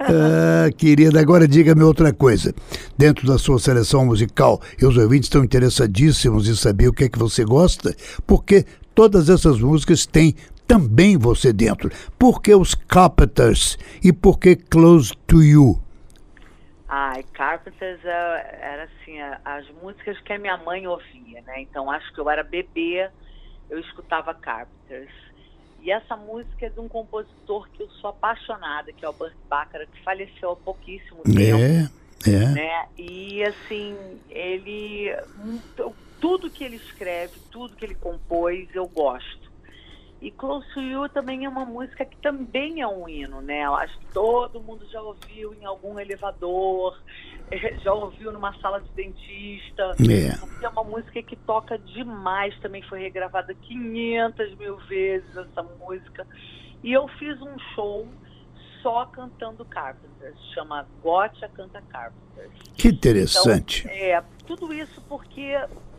Ah, 0.00 0.70
querida, 0.76 1.20
agora 1.20 1.46
diga-me 1.48 1.82
outra 1.82 2.12
coisa. 2.12 2.54
Dentro 2.96 3.26
da 3.26 3.38
sua 3.38 3.58
seleção 3.58 4.04
musical, 4.06 4.60
e 4.80 4.86
os 4.86 4.96
ouvintes 4.96 5.26
estão 5.26 5.44
interessadíssimos 5.44 6.48
em 6.48 6.54
saber 6.54 6.88
o 6.88 6.92
que 6.92 7.04
é 7.04 7.08
que 7.08 7.18
você 7.18 7.44
gosta, 7.44 7.94
porque 8.26 8.64
todas 8.94 9.28
essas 9.28 9.60
músicas 9.60 10.06
têm 10.06 10.34
também 10.66 11.16
você 11.18 11.52
dentro. 11.52 11.90
Por 12.18 12.40
que 12.40 12.54
os 12.54 12.74
Carpenters 12.74 13.76
e 14.02 14.12
por 14.12 14.38
que 14.38 14.56
Close 14.56 15.12
to 15.26 15.42
You? 15.42 15.80
Ai, 16.88 17.24
Carpenters 17.34 18.04
é, 18.04 18.58
era 18.62 18.84
assim, 18.84 19.20
a- 19.20 19.40
as 19.44 19.64
músicas 19.82 20.18
que 20.20 20.32
a 20.32 20.38
minha 20.38 20.56
mãe 20.58 20.86
ouvia, 20.86 21.42
né? 21.46 21.60
Então 21.62 21.90
acho 21.90 22.12
que 22.14 22.20
eu 22.20 22.30
era 22.30 22.42
bebê, 22.42 23.08
eu 23.68 23.78
escutava 23.80 24.32
Carpenters. 24.34 25.10
E 25.84 25.90
essa 25.90 26.16
música 26.16 26.64
é 26.64 26.70
de 26.70 26.80
um 26.80 26.88
compositor 26.88 27.68
que 27.74 27.82
eu 27.82 27.90
sou 28.00 28.08
apaixonada, 28.08 28.90
que 28.90 29.04
é 29.04 29.08
o 29.08 29.12
Burt 29.12 29.34
Bacharach, 29.50 29.90
que 29.92 30.02
faleceu 30.02 30.52
há 30.52 30.56
pouquíssimo 30.56 31.22
tempo. 31.22 31.58
É, 32.26 32.30
é. 32.30 32.48
né? 32.48 32.88
E 32.96 33.44
assim, 33.44 33.94
ele 34.30 35.14
tudo 36.18 36.48
que 36.48 36.64
ele 36.64 36.76
escreve, 36.76 37.34
tudo 37.50 37.76
que 37.76 37.84
ele 37.84 37.94
compôs, 37.94 38.66
eu 38.74 38.88
gosto. 38.88 39.43
E 40.24 40.30
Close 40.30 40.66
to 40.72 40.80
You 40.80 41.06
também 41.10 41.44
é 41.44 41.48
uma 41.50 41.66
música 41.66 42.02
que 42.02 42.16
também 42.16 42.80
é 42.80 42.88
um 42.88 43.06
hino, 43.06 43.42
né? 43.42 43.66
Eu 43.66 43.74
acho 43.74 43.98
que 43.98 44.06
todo 44.06 44.58
mundo 44.58 44.86
já 44.90 44.98
ouviu 45.02 45.52
em 45.52 45.66
algum 45.66 46.00
elevador, 46.00 46.98
já 47.84 47.92
ouviu 47.92 48.32
numa 48.32 48.58
sala 48.58 48.80
de 48.80 48.88
dentista. 48.92 49.94
É. 50.00 50.64
É 50.64 50.68
uma 50.70 50.82
música 50.82 51.22
que 51.22 51.36
toca 51.36 51.76
demais, 51.76 52.58
também 52.60 52.80
foi 52.84 53.00
regravada 53.00 53.52
500 53.52 54.56
mil 54.56 54.78
vezes 54.88 55.36
essa 55.36 55.62
música. 55.62 56.26
E 56.82 56.90
eu 56.90 57.06
fiz 57.18 57.38
um 57.42 57.58
show 57.74 58.08
só 58.80 59.04
cantando 59.04 59.62
Carpenters, 59.66 60.38
chama 60.54 60.86
Gotcha 61.02 61.50
Canta 61.50 61.82
Carpenters. 61.82 62.50
Que 62.78 62.88
interessante. 62.88 63.82
Então, 63.84 63.94
é, 63.94 64.24
tudo 64.46 64.72
isso 64.72 65.02
porque 65.06 65.54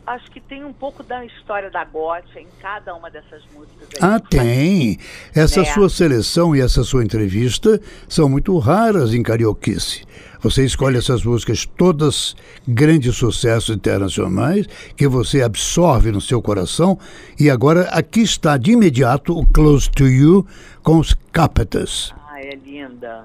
acho 0.06 0.30
que 0.30 0.40
tem 0.40 0.64
um 0.64 0.72
pouco 0.72 1.02
da 1.02 1.24
história 1.24 1.70
da 1.70 1.84
Gotcha 1.84 2.40
em 2.40 2.46
cada 2.60 2.94
uma 2.94 3.10
dessas 3.10 3.42
músicas. 3.52 3.88
aí. 3.94 3.98
Ah, 4.00 4.20
tem. 4.20 4.98
Essa 5.34 5.60
Né? 5.60 5.66
sua 5.66 5.88
seleção 5.88 6.54
e 6.54 6.60
essa 6.60 6.84
sua 6.84 7.04
entrevista 7.04 7.80
são 8.08 8.28
muito 8.28 8.56
raras 8.58 9.12
em 9.12 9.22
Carioquice. 9.22 10.04
Você 10.40 10.64
escolhe 10.64 10.96
essas 10.98 11.24
músicas 11.24 11.66
todas 11.76 12.36
grandes 12.68 13.16
sucessos 13.16 13.74
internacionais 13.74 14.66
que 14.96 15.08
você 15.08 15.42
absorve 15.42 16.12
no 16.12 16.20
seu 16.20 16.40
coração 16.40 16.98
e 17.40 17.50
agora 17.50 17.82
aqui 17.90 18.20
está 18.20 18.56
de 18.56 18.72
imediato 18.72 19.36
o 19.36 19.44
Close 19.46 19.90
to 19.90 20.06
You 20.06 20.46
com 20.82 20.98
os 20.98 21.14
Carpenters. 21.32 22.14
Ah, 22.28 22.40
é 22.40 22.54
linda. 22.54 23.24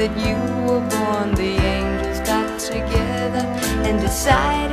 That 0.00 0.16
you 0.16 0.36
were 0.64 0.80
born. 0.88 1.34
The 1.34 1.60
angels 1.60 2.20
got 2.26 2.58
together 2.58 3.44
and 3.84 4.00
decided 4.00 4.69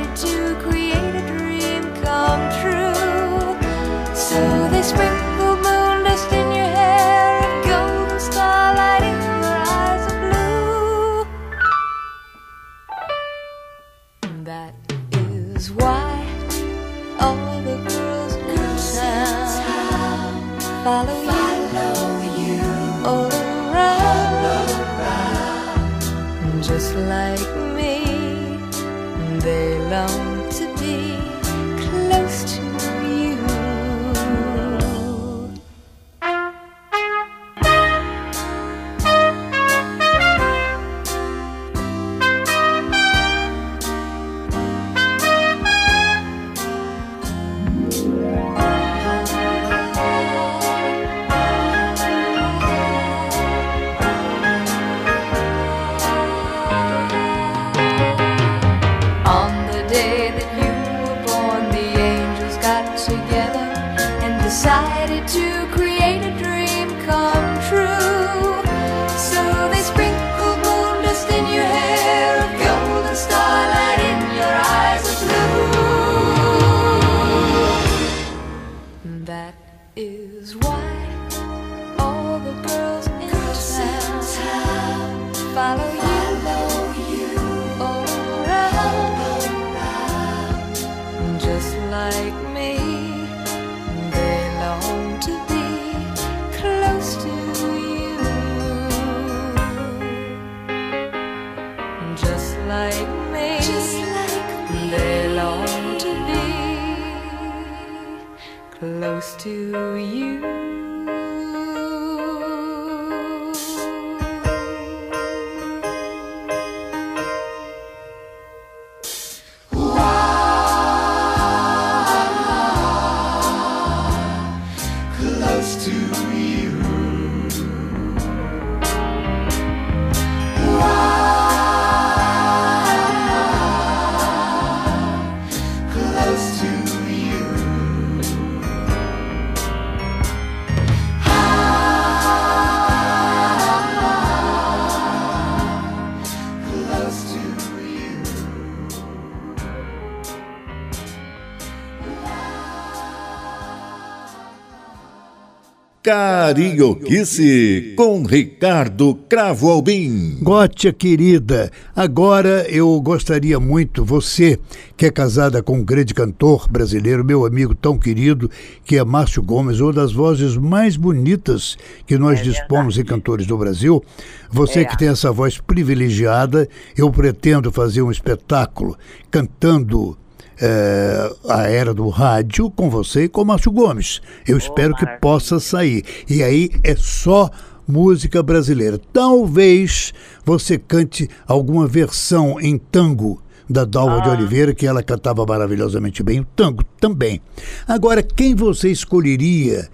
Carioquice 156.48 157.92
com 157.94 158.22
Ricardo 158.22 159.14
Cravo 159.28 159.68
Albim. 159.68 160.38
Gótia 160.40 160.94
querida, 160.94 161.70
agora 161.94 162.66
eu 162.70 162.98
gostaria 163.02 163.60
muito, 163.60 164.02
você 164.02 164.58
que 164.96 165.04
é 165.04 165.10
casada 165.10 165.62
com 165.62 165.76
um 165.76 165.84
grande 165.84 166.14
cantor 166.14 166.66
brasileiro, 166.70 167.22
meu 167.22 167.44
amigo 167.44 167.74
tão 167.74 167.98
querido, 167.98 168.50
que 168.82 168.96
é 168.96 169.04
Márcio 169.04 169.42
Gomes, 169.42 169.78
uma 169.78 169.92
das 169.92 170.10
vozes 170.10 170.56
mais 170.56 170.96
bonitas 170.96 171.76
que 172.06 172.16
nós 172.16 172.40
É 172.40 172.44
dispomos 172.44 172.96
em 172.96 173.04
cantores 173.04 173.46
do 173.46 173.58
Brasil. 173.58 174.02
Você 174.50 174.80
É. 174.80 174.84
que 174.86 174.96
tem 174.96 175.08
essa 175.08 175.30
voz 175.30 175.58
privilegiada, 175.60 176.66
eu 176.96 177.10
pretendo 177.10 177.70
fazer 177.70 178.00
um 178.00 178.10
espetáculo 178.10 178.96
cantando 179.30 180.16
eh, 180.60 181.32
a 181.48 181.62
era 181.62 181.94
do 181.94 182.08
rádio 182.08 182.70
com 182.70 182.90
você 182.90 183.24
e 183.24 183.28
com 183.28 183.42
o 183.42 183.44
Márcio 183.44 183.72
Gomes. 183.72 184.20
Eu 184.46 184.58
espero 184.58 184.94
que 184.94 185.06
possa 185.20 185.60
sair. 185.60 186.04
E 186.28 186.42
aí 186.42 186.70
é 186.82 186.94
só 186.96 187.50
música 187.86 188.42
brasileira. 188.42 189.00
Talvez 189.12 190.12
você 190.44 190.78
cante 190.78 191.28
alguma 191.46 191.86
versão 191.86 192.60
em 192.60 192.76
tango 192.76 193.42
da 193.68 193.84
Dalva 193.84 194.22
de 194.22 194.30
Oliveira, 194.30 194.74
que 194.74 194.86
ela 194.86 195.02
cantava 195.02 195.44
maravilhosamente 195.44 196.22
bem, 196.22 196.40
o 196.40 196.44
tango 196.56 196.82
também. 196.98 197.40
Agora, 197.86 198.22
quem 198.22 198.54
você 198.54 198.88
escolheria 198.88 199.88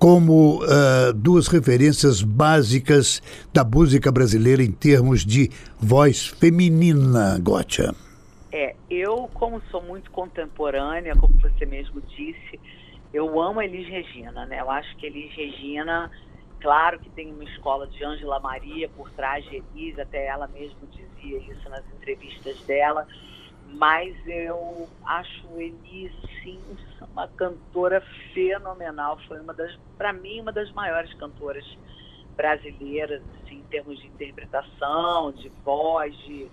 como 0.00 0.62
ah, 0.64 1.12
duas 1.14 1.46
referências 1.46 2.22
básicas 2.22 3.22
da 3.52 3.62
música 3.62 4.10
brasileira 4.10 4.64
em 4.64 4.72
termos 4.72 5.24
de 5.24 5.50
voz 5.78 6.26
feminina, 6.26 7.38
Gotcha? 7.38 7.94
É, 8.52 8.76
eu, 8.88 9.28
como 9.34 9.62
sou 9.70 9.80
muito 9.82 10.10
contemporânea, 10.10 11.14
como 11.14 11.38
você 11.38 11.64
mesmo 11.64 12.00
disse, 12.02 12.60
eu 13.12 13.40
amo 13.40 13.62
Elis 13.62 13.88
Regina, 13.88 14.44
né? 14.46 14.60
Eu 14.60 14.70
acho 14.70 14.96
que 14.96 15.06
Elis 15.06 15.32
Regina, 15.34 16.10
claro 16.60 16.98
que 16.98 17.08
tem 17.10 17.32
uma 17.32 17.44
escola 17.44 17.86
de 17.86 18.04
Ângela 18.04 18.40
Maria 18.40 18.88
por 18.88 19.08
trás 19.12 19.44
de 19.44 19.56
Elis, 19.56 19.98
até 19.98 20.26
ela 20.26 20.48
mesma 20.48 20.86
dizia 20.88 21.38
isso 21.38 21.68
nas 21.68 21.88
entrevistas 21.92 22.60
dela, 22.64 23.06
mas 23.62 24.16
eu 24.26 24.90
acho 25.06 25.60
Elis, 25.60 26.12
sim, 26.42 26.60
uma 27.12 27.28
cantora 27.28 28.02
fenomenal, 28.34 29.16
foi 29.28 29.40
uma 29.40 29.54
das, 29.54 29.72
para 29.96 30.12
mim, 30.12 30.40
uma 30.40 30.52
das 30.52 30.72
maiores 30.72 31.12
cantoras 31.14 31.64
brasileiras, 32.36 33.22
assim, 33.34 33.58
em 33.58 33.64
termos 33.64 33.98
de 34.00 34.08
interpretação, 34.08 35.30
de 35.32 35.50
voz, 35.64 36.16
de, 36.18 36.50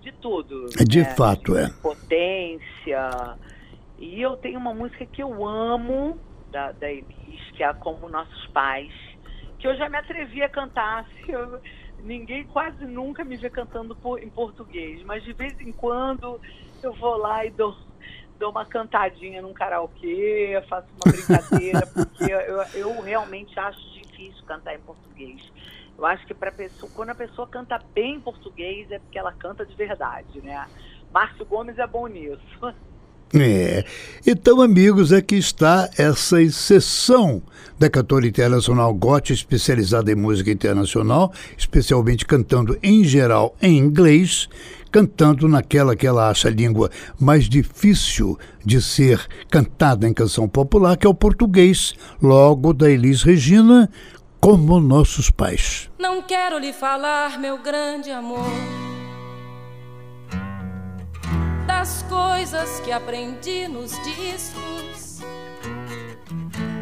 de 0.00 0.12
tudo. 0.12 0.66
De 0.86 1.00
né? 1.00 1.14
fato, 1.14 1.56
é. 1.56 1.68
potência. 1.82 3.36
E 3.98 4.20
eu 4.20 4.36
tenho 4.36 4.58
uma 4.58 4.72
música 4.72 5.04
que 5.06 5.22
eu 5.22 5.46
amo 5.46 6.18
da, 6.50 6.72
da 6.72 6.90
Elis, 6.90 7.50
que 7.54 7.62
é 7.62 7.72
Como 7.74 8.08
Nossos 8.08 8.46
Pais, 8.48 8.92
que 9.58 9.66
eu 9.66 9.76
já 9.76 9.88
me 9.88 9.96
atrevi 9.96 10.42
a 10.42 10.48
cantar. 10.48 11.00
assim, 11.20 11.32
eu- 11.32 11.60
ninguém 12.00 12.44
quase 12.44 12.84
nunca 12.84 13.24
me 13.24 13.36
vê 13.36 13.50
cantando 13.50 13.94
por- 13.96 14.22
em 14.22 14.30
português, 14.30 15.02
mas 15.04 15.22
de 15.24 15.32
vez 15.32 15.60
em 15.60 15.72
quando 15.72 16.40
eu 16.82 16.92
vou 16.92 17.16
lá 17.16 17.44
e 17.44 17.50
dou, 17.50 17.76
dou 18.38 18.50
uma 18.50 18.64
cantadinha 18.64 19.42
num 19.42 19.52
karaokê, 19.52 20.62
faço 20.68 20.86
uma 20.94 21.10
brincadeira, 21.12 21.86
porque 21.86 22.24
eu, 22.24 22.62
eu 22.74 23.00
realmente 23.00 23.58
acho 23.58 23.80
difícil 23.94 24.44
cantar 24.46 24.74
em 24.74 24.80
português. 24.80 25.42
Eu 25.98 26.06
acho 26.06 26.24
que 26.26 26.32
para 26.32 26.52
pessoa, 26.52 26.90
quando 26.94 27.10
a 27.10 27.14
pessoa 27.14 27.48
canta 27.48 27.82
bem 27.92 28.14
em 28.14 28.20
português 28.20 28.88
é 28.92 29.00
porque 29.00 29.18
ela 29.18 29.32
canta 29.32 29.66
de 29.66 29.74
verdade, 29.74 30.40
né? 30.40 30.64
Márcio 31.12 31.44
Gomes 31.44 31.76
é 31.76 31.86
bom 31.86 32.06
nisso. 32.06 32.38
É. 33.34 33.84
Então, 34.26 34.62
amigos, 34.62 35.12
aqui 35.12 35.36
está 35.36 35.90
essa 35.98 36.40
exceção 36.40 37.42
da 37.78 37.90
cantora 37.90 38.26
internacional 38.26 38.94
Gotti, 38.94 39.34
especializada 39.34 40.10
em 40.10 40.14
música 40.14 40.50
internacional, 40.50 41.30
especialmente 41.54 42.24
cantando 42.24 42.78
em 42.82 43.04
geral 43.04 43.54
em 43.60 43.76
inglês, 43.76 44.48
cantando 44.90 45.46
naquela 45.46 45.94
que 45.94 46.06
ela 46.06 46.30
acha 46.30 46.48
a 46.48 46.50
língua 46.50 46.90
mais 47.20 47.50
difícil 47.50 48.38
de 48.64 48.80
ser 48.80 49.20
cantada 49.50 50.08
em 50.08 50.14
canção 50.14 50.48
popular, 50.48 50.96
que 50.96 51.06
é 51.06 51.10
o 51.10 51.14
português, 51.14 51.92
logo 52.22 52.72
da 52.72 52.90
Elis 52.90 53.22
Regina, 53.22 53.90
como 54.40 54.80
nossos 54.80 55.30
pais. 55.30 55.90
Não 55.98 56.22
quero 56.22 56.58
lhe 56.58 56.72
falar, 56.72 57.38
meu 57.38 57.58
grande 57.58 58.10
amor, 58.10 58.50
das 61.66 62.02
coisas 62.04 62.80
que 62.80 62.92
aprendi 62.92 63.68
nos 63.68 63.92
discos. 64.02 65.20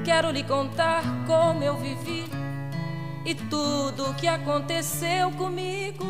Quero 0.04 0.30
lhe 0.30 0.44
contar 0.44 1.02
como 1.26 1.62
eu 1.64 1.76
vivi 1.76 2.24
e 3.24 3.34
tudo 3.34 4.10
o 4.10 4.14
que 4.14 4.28
aconteceu 4.28 5.30
comigo. 5.32 6.04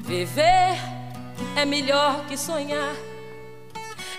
Viver 0.00 0.76
é 1.56 1.64
melhor 1.64 2.26
que 2.26 2.36
sonhar. 2.36 2.94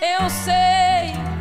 Eu 0.00 0.28
sei 0.30 1.23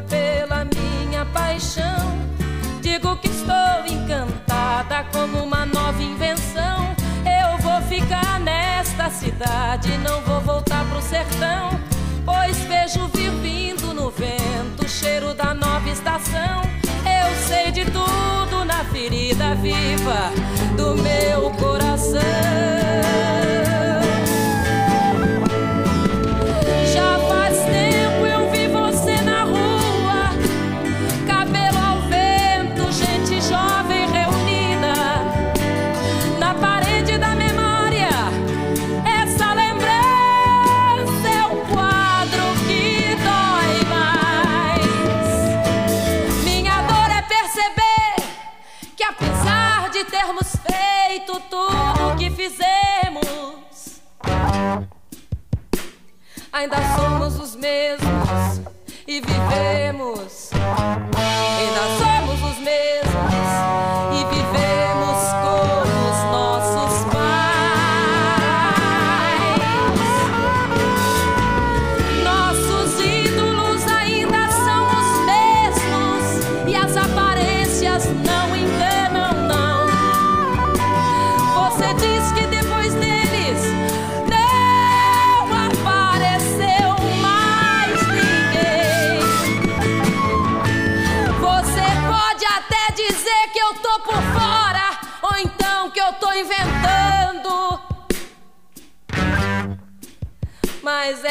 pela 0.00 0.64
minha 0.64 1.24
paixão. 1.26 2.18
Digo 2.80 3.16
que 3.16 3.28
estou 3.28 3.86
encantada 3.86 5.04
como 5.12 5.42
uma 5.42 5.66
nova 5.66 6.02
invenção. 6.02 6.94
Eu 7.24 7.58
vou 7.58 7.80
ficar 7.82 8.38
nesta 8.40 9.10
cidade, 9.10 9.96
não 9.98 10.20
vou 10.22 10.40
voltar 10.40 10.84
pro 10.86 11.00
sertão. 11.00 11.70
Pois 12.24 12.58
vejo 12.58 13.06
vir 13.14 13.30
vindo 13.42 13.94
no 13.94 14.10
vento 14.10 14.84
o 14.84 14.88
cheiro 14.88 15.34
da 15.34 15.54
nova 15.54 15.88
estação. 15.88 16.62
Eu 17.04 17.34
sei 17.46 17.70
de 17.70 17.84
tudo 17.86 18.64
na 18.64 18.84
ferida 18.84 19.54
viva 19.54 20.30
do 20.76 20.94
meu 21.02 21.50
coração. 21.52 21.85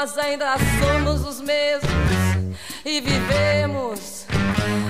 nós 0.00 0.16
ainda 0.16 0.54
somos 0.78 1.26
os 1.26 1.40
mesmos 1.40 1.90
e 2.84 3.00
vivemos. 3.00 4.26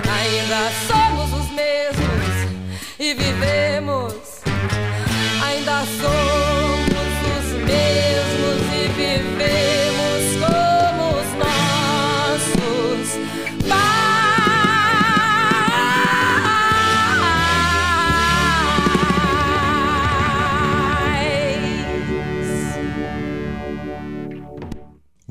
Ainda 0.07 0.69
somos 0.85 1.33
os 1.33 1.49
mesmos 1.49 2.85
e 2.99 3.15
vivemos. 3.15 4.13
Ainda 5.43 5.83
somos 5.99 6.38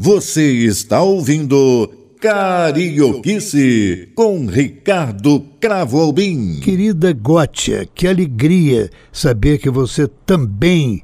Você 0.08 0.42
está 0.64 1.02
ouvindo 1.02 1.86
Carioquice 2.18 4.08
com 4.14 4.46
Ricardo 4.46 5.44
Cravo 5.60 6.00
Albim. 6.00 6.60
Querida 6.60 7.12
Gótia, 7.12 7.86
que 7.94 8.08
alegria 8.08 8.88
saber 9.12 9.58
que 9.58 9.68
você 9.68 10.08
também 10.24 11.02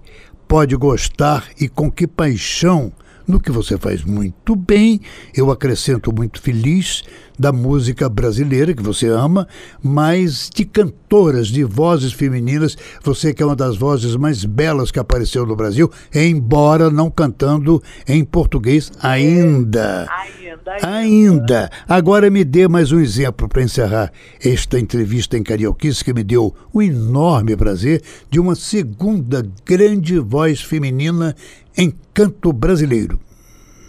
pode 0.49 0.75
gostar 0.75 1.51
e 1.61 1.69
com 1.69 1.91
que 1.91 2.07
paixão 2.07 2.91
no 3.27 3.41
que 3.41 3.51
você 3.51 3.77
faz 3.79 4.05
muito 4.05 4.55
bem. 4.55 5.01
Eu 5.35 5.51
acrescento 5.51 6.13
muito 6.15 6.41
feliz 6.41 7.03
da 7.39 7.53
música 7.53 8.09
brasileira 8.09 8.75
que 8.75 8.83
você 8.83 9.09
ama, 9.09 9.49
mas 9.83 10.49
de 10.55 10.65
cantoras, 10.65 11.49
de 11.49 11.65
vozes 11.65 12.13
femininas, 12.13 12.77
você 13.03 13.35
que 13.35 13.43
é 13.43 13.47
uma 13.47 13.57
das 13.57 13.77
vozes 13.77 14.15
mais 14.17 14.45
belas 14.45 14.91
que 14.91 14.99
apareceu 14.99 15.45
no 15.45 15.57
Brasil, 15.57 15.91
embora 16.15 16.91
não 16.91 17.11
cantando 17.11 17.83
em 18.07 18.25
português 18.25 18.93
ainda. 19.01 20.07
Ainda, 20.11 20.44
ainda. 20.73 20.89
Ainda. 20.89 21.71
Agora 21.89 22.31
me 22.31 22.45
dê 22.45 22.67
mais 22.69 22.93
um 22.93 23.01
exemplo 23.01 23.49
para 23.49 23.63
encerrar 23.63 24.13
esta 24.45 24.79
entrevista 24.79 25.37
em 25.37 25.43
Carioquice 25.43 26.05
que 26.05 26.13
me 26.13 26.25
deu 26.25 26.55
o 26.73 26.83
enorme 26.83 27.57
prazer 27.57 28.03
de 28.31 28.41
uma 28.41 28.55
segunda 28.55 29.43
grande 29.65 30.19
voz 30.19 30.63
feminina 30.63 31.35
em 31.77 31.91
canto 32.13 32.53
brasileiro. 32.53 33.19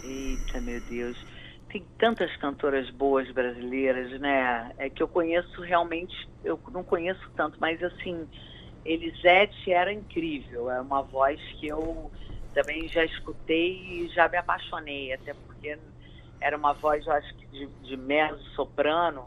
Eita, 0.04 0.60
meu 0.60 0.80
Deus. 0.90 1.16
Tem 1.70 1.84
tantas 1.98 2.34
cantoras 2.36 2.88
boas 2.90 3.30
brasileiras, 3.32 4.18
né? 4.20 4.72
É 4.78 4.88
que 4.88 5.02
eu 5.02 5.08
conheço 5.08 5.60
realmente, 5.60 6.14
eu 6.44 6.58
não 6.72 6.82
conheço 6.82 7.20
tanto, 7.36 7.58
mas 7.60 7.82
assim, 7.82 8.26
Elisete 8.84 9.72
era 9.72 9.92
incrível. 9.92 10.70
É 10.70 10.80
uma 10.80 11.02
voz 11.02 11.40
que 11.60 11.66
eu 11.66 12.10
também 12.54 12.88
já 12.88 13.04
escutei 13.04 13.74
e 13.90 14.08
já 14.14 14.28
me 14.28 14.38
apaixonei, 14.38 15.12
até 15.12 15.34
porque 15.34 15.76
era 16.40 16.56
uma 16.56 16.72
voz, 16.72 17.06
eu 17.06 17.12
acho 17.12 17.34
que 17.36 17.46
de, 17.46 17.68
de 17.82 17.96
mezzo 17.96 18.42
soprano. 18.54 19.24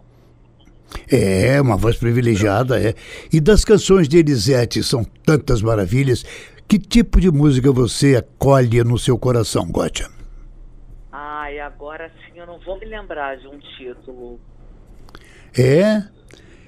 É, 1.12 1.62
uma 1.62 1.78
voz 1.78 1.97
privilegiada, 1.97 2.82
é. 2.82 2.93
E 3.32 3.39
das 3.39 3.64
canções 3.64 4.07
de 4.07 4.18
Elisete, 4.18 4.84
são 4.84 5.03
tantas 5.03 5.62
maravilhas. 5.62 6.24
Que 6.68 6.78
tipo 6.78 7.20
de 7.20 7.32
música 7.32 7.72
você 7.72 8.16
acolhe 8.16 8.84
no 8.84 8.97
seu 8.97 9.18
coração, 9.18 9.72
Gótia? 9.72 10.07
Ai, 11.12 11.60
agora 11.60 12.12
sim 12.26 12.39
eu 12.39 12.45
não 12.45 12.60
vou 12.60 12.80
me 12.80 12.86
lembrar 12.86 13.38
de 13.38 13.47
um 13.47 13.57
título. 13.60 14.39
É? 15.57 16.03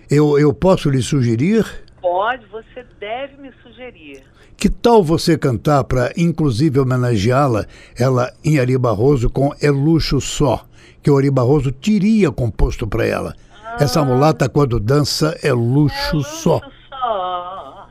Eu, 0.10 0.40
eu 0.40 0.54
posso 0.54 0.90
lhe 0.90 1.02
sugerir? 1.02 1.64
Pode, 2.02 2.46
você 2.48 2.84
deve 3.00 3.38
me 3.38 3.52
sugerir. 3.62 4.24
Que 4.62 4.70
tal 4.70 5.04
você 5.04 5.40
cantar 5.40 5.84
para, 5.86 6.14
inclusive, 6.16 6.80
homenageá-la, 6.80 7.66
ela 7.98 8.32
em 8.46 8.60
Ari 8.60 8.78
Barroso, 8.78 9.28
com 9.28 9.52
É 9.60 9.72
Luxo 9.72 10.22
Só, 10.22 10.64
que 11.02 11.10
o 11.10 11.18
Ari 11.18 11.32
Barroso 11.32 11.72
teria 11.72 12.32
composto 12.32 12.86
para 12.86 13.04
ela. 13.04 13.36
Essa 13.80 14.06
mulata, 14.06 14.48
quando 14.48 14.80
dança, 14.80 15.36
é 15.42 15.52
luxo 15.52 16.22
só. 16.22 16.62
Luxo 16.62 16.72
só. 17.00 17.88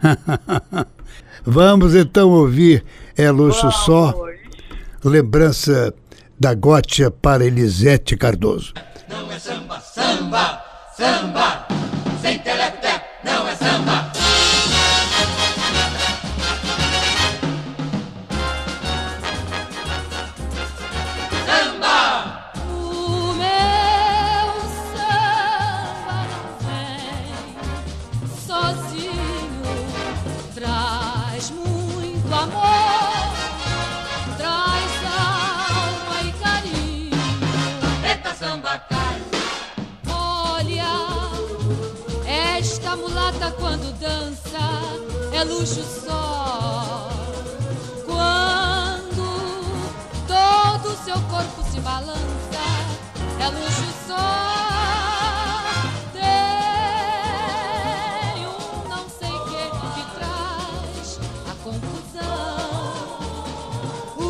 Vamos 1.44 1.94
então 1.94 2.30
ouvir 2.30 2.82
É 3.14 3.30
Luxo 3.30 3.70
Só, 3.70 4.12
Vamos. 4.12 4.30
lembrança 5.04 5.92
da 6.38 6.54
Gótia 6.54 7.10
para 7.10 7.44
Elisete 7.44 8.16
Cardoso. 8.16 8.72
O 9.10 9.30
é 45.40 45.44
luxo 45.44 45.82
só. 45.82 47.08
Quando 48.04 49.24
todo 50.26 50.92
o 50.92 50.96
seu 51.02 51.18
corpo 51.30 51.62
se 51.70 51.80
balança, 51.80 52.60
é 53.38 53.48
luxo 53.48 53.90
só. 54.06 54.18
Tem 56.12 56.22
um 58.46 58.88
não 58.88 59.08
sei 59.08 59.30
que 59.30 59.70
que 59.94 60.04
traz 60.18 61.18
a 61.50 61.54
confusão. 61.64 62.60
O 64.18 64.20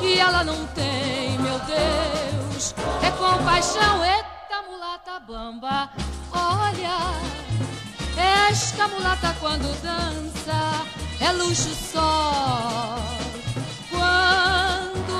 que 0.00 0.18
ela 0.18 0.42
não 0.42 0.66
tem, 0.68 1.38
meu 1.38 1.60
Deus, 1.60 2.74
é 3.04 3.10
compaixão. 3.12 4.04
Eita 4.04 4.62
mulata 4.68 5.20
bamba, 5.20 5.88
olha, 6.32 6.98
é 8.20 8.86
mulata 8.88 9.34
quando 9.40 9.68
dança 9.82 10.84
é 11.20 11.32
luxo 11.32 11.74
só. 11.92 12.98
Quando 13.90 15.18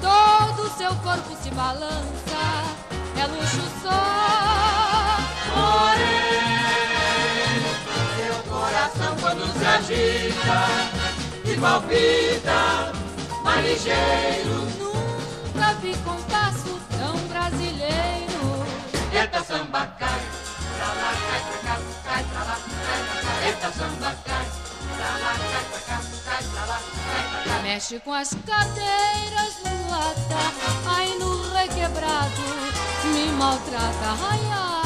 todo 0.00 0.70
seu 0.76 0.94
corpo 0.96 1.36
se 1.42 1.50
balança 1.50 2.64
é 3.16 3.26
luxo 3.26 3.62
só. 3.82 5.18
Porém, 5.54 6.42
seu 8.16 8.36
coração 8.52 9.16
quando 9.20 9.46
se 9.58 9.64
agita 9.64 10.60
e 11.44 11.56
palpita 11.58 12.92
mais 13.42 13.66
ligeiro. 13.66 14.68
Nunca 14.78 15.74
vi 15.80 15.94
compasso 16.04 16.80
tão 16.98 17.16
brasileiro. 17.28 18.66
Eita 19.12 19.42
samba 19.44 19.86
cai, 19.98 20.20
pra 20.82 20.92
lá, 20.94 21.12
cai 21.30 21.40
pra 21.42 21.58
cá, 21.58 21.80
cai 22.04 22.24
pra 22.24 22.42
lá, 22.44 22.56
cai 22.86 23.02
pra 23.04 23.22
cá. 23.22 23.46
Eita 23.46 23.72
samba 23.72 24.16
cai, 24.24 24.46
pra 24.96 25.10
lá, 25.22 25.32
cai 25.38 25.64
pra 25.64 25.78
cá, 25.78 26.00
cai 26.24 26.42
pra 26.42 26.64
lá, 26.64 26.78
cai 26.78 27.44
pra 27.44 27.54
cá. 27.54 27.62
Mexe 27.62 28.00
com 28.00 28.12
as 28.12 28.30
cadeiras 28.46 29.54
mulata, 29.64 30.42
ai 30.86 31.16
no 31.18 31.52
requebrado, 31.54 32.42
me 33.04 33.26
maltrata, 33.32 34.16
ai 34.30 34.81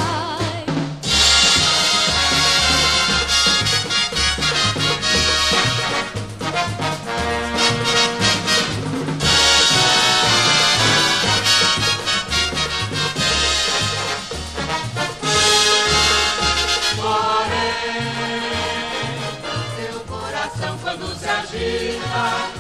agita 21.47 22.51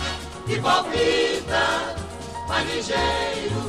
e 0.46 0.60
palpita 0.60 1.96
mais 2.48 2.68
ligeiro. 2.72 3.60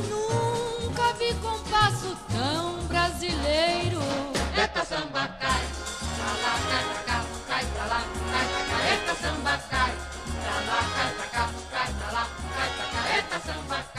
Nunca 0.80 1.12
vi 1.14 1.34
compasso 1.34 2.16
tão 2.32 2.78
brasileiro. 2.86 4.00
Eita 4.56 4.84
samba 4.84 5.28
cai, 5.40 5.62
pra 6.16 6.30
lá, 6.42 6.54
cai 6.70 6.84
pra 6.84 7.02
cá, 7.02 7.24
cai 7.48 7.64
pra 7.66 7.84
lá, 7.86 8.00
cai 8.30 8.46
pra 8.46 8.62
cá. 8.64 8.78
Eita 8.90 9.14
samba 9.14 9.58
cai, 9.70 9.92
pra 10.42 10.56
lá, 10.68 10.80
cai 10.94 11.10
pra 11.14 11.26
cá, 11.26 11.50
cai 11.70 11.92
pra 11.94 12.12
lá, 12.12 12.24
cai 12.54 12.70
pra 12.76 12.84
cá. 12.86 13.00
Eita 13.16 13.38
samba 13.40 13.78
cai, 13.94 13.97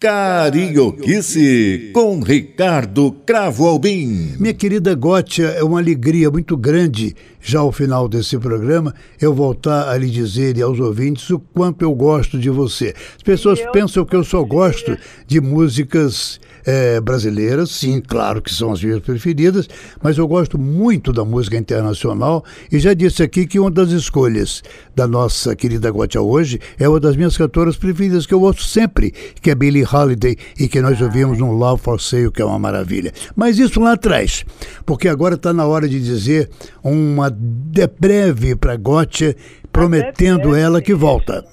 Carioquice 0.00 1.90
com 1.92 2.20
Ricardo 2.20 3.10
Cravo 3.26 3.66
Albim. 3.66 4.36
Minha 4.38 4.54
querida 4.54 4.94
Gótia, 4.94 5.46
é 5.46 5.64
uma 5.64 5.80
alegria 5.80 6.30
muito 6.30 6.56
grande, 6.56 7.16
já 7.40 7.58
ao 7.58 7.72
final 7.72 8.08
desse 8.08 8.38
programa, 8.38 8.94
eu 9.20 9.34
voltar 9.34 9.88
a 9.88 9.96
lhe 9.98 10.08
dizer 10.08 10.56
e 10.56 10.62
aos 10.62 10.78
ouvintes 10.78 11.28
o 11.30 11.40
quanto 11.40 11.82
eu 11.82 11.92
gosto 11.96 12.38
de 12.38 12.48
você. 12.48 12.94
As 13.16 13.24
pessoas 13.24 13.58
Eu 13.58 13.72
pensam 13.72 14.04
que 14.04 14.14
eu 14.14 14.22
só 14.22 14.44
gosto 14.44 14.96
de 15.26 15.40
músicas 15.40 16.38
eh, 16.70 17.00
brasileiras, 17.00 17.70
sim, 17.70 17.98
claro 17.98 18.42
que 18.42 18.52
são 18.52 18.70
as 18.70 18.84
minhas 18.84 19.00
preferidas, 19.00 19.66
mas 20.02 20.18
eu 20.18 20.28
gosto 20.28 20.58
muito 20.58 21.14
da 21.14 21.24
música 21.24 21.56
internacional 21.56 22.44
e 22.70 22.78
já 22.78 22.92
disse 22.92 23.22
aqui 23.22 23.46
que 23.46 23.58
uma 23.58 23.70
das 23.70 23.88
escolhas 23.88 24.62
da 24.94 25.08
nossa 25.08 25.56
querida 25.56 25.90
Gótia 25.90 26.20
hoje 26.20 26.60
é 26.78 26.86
uma 26.86 27.00
das 27.00 27.16
minhas 27.16 27.38
cantoras 27.38 27.78
preferidas 27.78 28.26
que 28.26 28.34
eu 28.34 28.42
ouço 28.42 28.64
sempre, 28.64 29.14
que 29.40 29.50
é 29.50 29.54
Billie 29.54 29.82
Holiday 29.82 30.36
e 30.60 30.68
que 30.68 30.82
nós 30.82 31.00
ouvimos 31.00 31.38
no 31.38 31.52
Love 31.52 31.80
for 31.80 31.98
Sale, 31.98 32.30
que 32.30 32.42
é 32.42 32.44
uma 32.44 32.58
maravilha. 32.58 33.14
Mas 33.34 33.58
isso 33.58 33.80
lá 33.80 33.92
atrás, 33.92 34.44
porque 34.84 35.08
agora 35.08 35.36
está 35.36 35.54
na 35.54 35.64
hora 35.64 35.88
de 35.88 35.98
dizer 35.98 36.50
uma 36.84 37.30
de 37.30 37.86
breve 37.98 38.54
para 38.54 38.76
Gótia, 38.76 39.34
prometendo 39.72 40.54
ela 40.54 40.82
que 40.82 40.92
volta. 40.92 41.46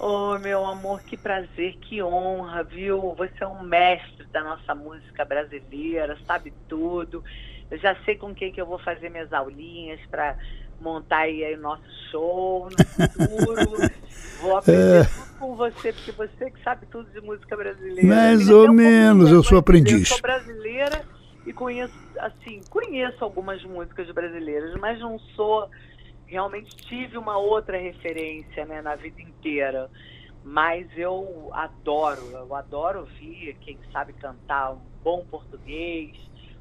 Oh, 0.00 0.38
meu 0.38 0.64
amor, 0.64 1.02
que 1.02 1.16
prazer, 1.16 1.76
que 1.80 2.00
honra, 2.00 2.62
viu? 2.62 3.14
Você 3.16 3.42
é 3.42 3.46
um 3.48 3.64
mestre 3.64 4.26
da 4.32 4.44
nossa 4.44 4.72
música 4.72 5.24
brasileira, 5.24 6.16
sabe 6.24 6.54
tudo. 6.68 7.24
Eu 7.68 7.78
já 7.78 7.96
sei 8.04 8.14
com 8.14 8.32
quem 8.32 8.52
que 8.52 8.60
eu 8.60 8.66
vou 8.66 8.78
fazer 8.78 9.10
minhas 9.10 9.32
aulinhas 9.32 10.00
para 10.08 10.36
montar 10.80 11.22
aí, 11.22 11.44
aí 11.44 11.54
o 11.56 11.60
nosso 11.60 11.82
show 12.10 12.70
no 12.70 12.76
futuro. 12.84 13.76
vou 14.40 14.56
aprender 14.56 15.08
tudo 15.08 15.38
com 15.38 15.56
você, 15.56 15.92
porque 15.92 16.12
você 16.12 16.50
que 16.50 16.62
sabe 16.62 16.86
tudo 16.86 17.10
de 17.10 17.20
música 17.20 17.56
brasileira. 17.56 18.06
Mais 18.06 18.48
ou 18.48 18.72
menos, 18.72 19.32
eu 19.32 19.42
sou 19.42 19.58
aprendiz. 19.58 20.00
Eu 20.02 20.06
sou 20.06 20.20
brasileira 20.20 21.04
e 21.44 21.52
conheço, 21.52 21.94
assim, 22.20 22.62
conheço 22.70 23.24
algumas 23.24 23.62
músicas 23.64 24.08
brasileiras, 24.12 24.78
mas 24.78 25.00
não 25.00 25.18
sou 25.34 25.68
realmente 26.28 26.74
tive 26.76 27.18
uma 27.18 27.36
outra 27.38 27.76
referência 27.78 28.64
né, 28.66 28.80
na 28.82 28.94
vida 28.94 29.20
inteira. 29.20 29.90
Mas 30.44 30.86
eu 30.96 31.50
adoro, 31.52 32.30
eu 32.30 32.54
adoro 32.54 33.00
ouvir 33.00 33.56
quem 33.60 33.76
sabe 33.92 34.12
cantar 34.14 34.72
um 34.72 34.78
bom 35.02 35.24
português, 35.30 36.16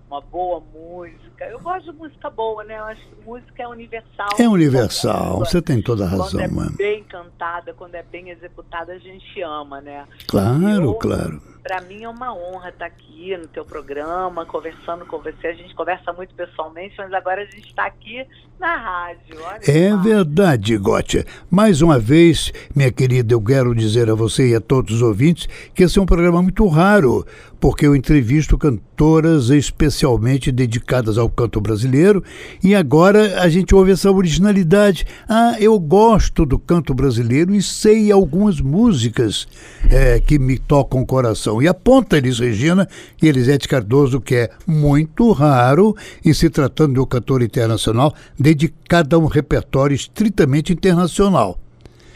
uma 0.09 0.19
boa 0.19 0.59
música. 0.59 1.45
Eu 1.45 1.59
gosto 1.59 1.91
de 1.91 1.97
música 1.97 2.29
boa, 2.29 2.63
né? 2.63 2.77
Eu 2.79 2.83
acho 2.85 3.01
que 3.07 3.15
música 3.23 3.63
é 3.63 3.67
universal. 3.67 4.27
É 4.39 4.47
universal, 4.49 5.39
você 5.39 5.61
tem 5.61 5.81
toda 5.81 6.05
a 6.05 6.09
Quando 6.09 6.21
razão, 6.21 6.41
é 6.41 6.47
mano. 6.47 6.75
bem 6.75 7.03
cantada, 7.03 7.73
quando 7.73 7.95
é 7.95 8.03
bem 8.03 8.29
executada, 8.29 8.93
a 8.93 8.97
gente 8.99 9.41
ama, 9.41 9.79
né? 9.79 10.07
Claro, 10.27 10.83
Eu- 10.83 10.95
claro. 10.95 11.41
Para 11.67 11.81
mim 11.81 12.03
é 12.03 12.07
uma 12.07 12.33
honra 12.33 12.69
estar 12.69 12.85
aqui 12.85 13.35
no 13.35 13.45
teu 13.45 13.65
programa, 13.65 14.45
conversando 14.45 15.05
com 15.05 15.17
você. 15.17 15.47
A 15.47 15.53
gente 15.53 15.75
conversa 15.75 16.13
muito 16.13 16.33
pessoalmente, 16.33 16.95
mas 16.97 17.11
agora 17.11 17.41
a 17.41 17.45
gente 17.45 17.67
está 17.67 17.85
aqui 17.85 18.25
na 18.57 18.77
rádio. 18.77 19.35
Olha 19.43 19.59
É 19.69 19.95
verdade, 19.97 20.77
Gótia. 20.77 21.25
Mais 21.51 21.81
uma 21.81 21.99
vez, 21.99 22.53
minha 22.73 22.89
querida, 22.89 23.33
eu 23.33 23.41
quero 23.41 23.75
dizer 23.75 24.09
a 24.09 24.15
você 24.15 24.51
e 24.51 24.55
a 24.55 24.61
todos 24.61 24.95
os 24.95 25.01
ouvintes 25.01 25.47
que 25.75 25.83
esse 25.83 25.99
é 25.99 26.01
um 26.01 26.05
programa 26.05 26.41
muito 26.41 26.65
raro, 26.67 27.25
porque 27.59 27.85
eu 27.85 27.95
entrevisto 27.95 28.57
cantoras 28.57 29.49
especialmente 29.49 30.51
dedicadas 30.51 31.17
ao 31.17 31.29
canto 31.29 31.59
brasileiro 31.59 32.23
e 32.63 32.73
agora 32.73 33.41
a 33.41 33.49
gente 33.49 33.75
ouve 33.75 33.91
essa 33.91 34.11
originalidade. 34.11 35.05
Ah, 35.27 35.55
eu 35.59 35.77
gosto 35.79 36.45
do 36.45 36.57
canto 36.57 36.93
brasileiro 36.93 37.53
e 37.53 37.61
sei 37.61 38.11
algumas 38.11 38.61
músicas 38.61 39.47
eh, 39.89 40.19
que 40.19 40.39
me 40.39 40.57
tocam 40.57 41.01
o 41.01 41.05
coração. 41.05 41.56
E 41.61 41.67
aponta 41.67 42.17
Elis 42.17 42.39
Regina 42.39 42.87
e 43.21 43.27
Elisete 43.27 43.67
Cardoso, 43.67 44.21
que 44.21 44.35
é 44.35 44.49
muito 44.65 45.31
raro 45.31 45.95
em 46.23 46.33
se 46.33 46.49
tratando 46.49 46.93
de 46.93 46.99
um 46.99 47.05
cantor 47.05 47.41
internacional 47.41 48.13
dedicado 48.39 49.15
a 49.15 49.19
um 49.19 49.25
repertório 49.25 49.95
estritamente 49.95 50.73
internacional. 50.73 51.59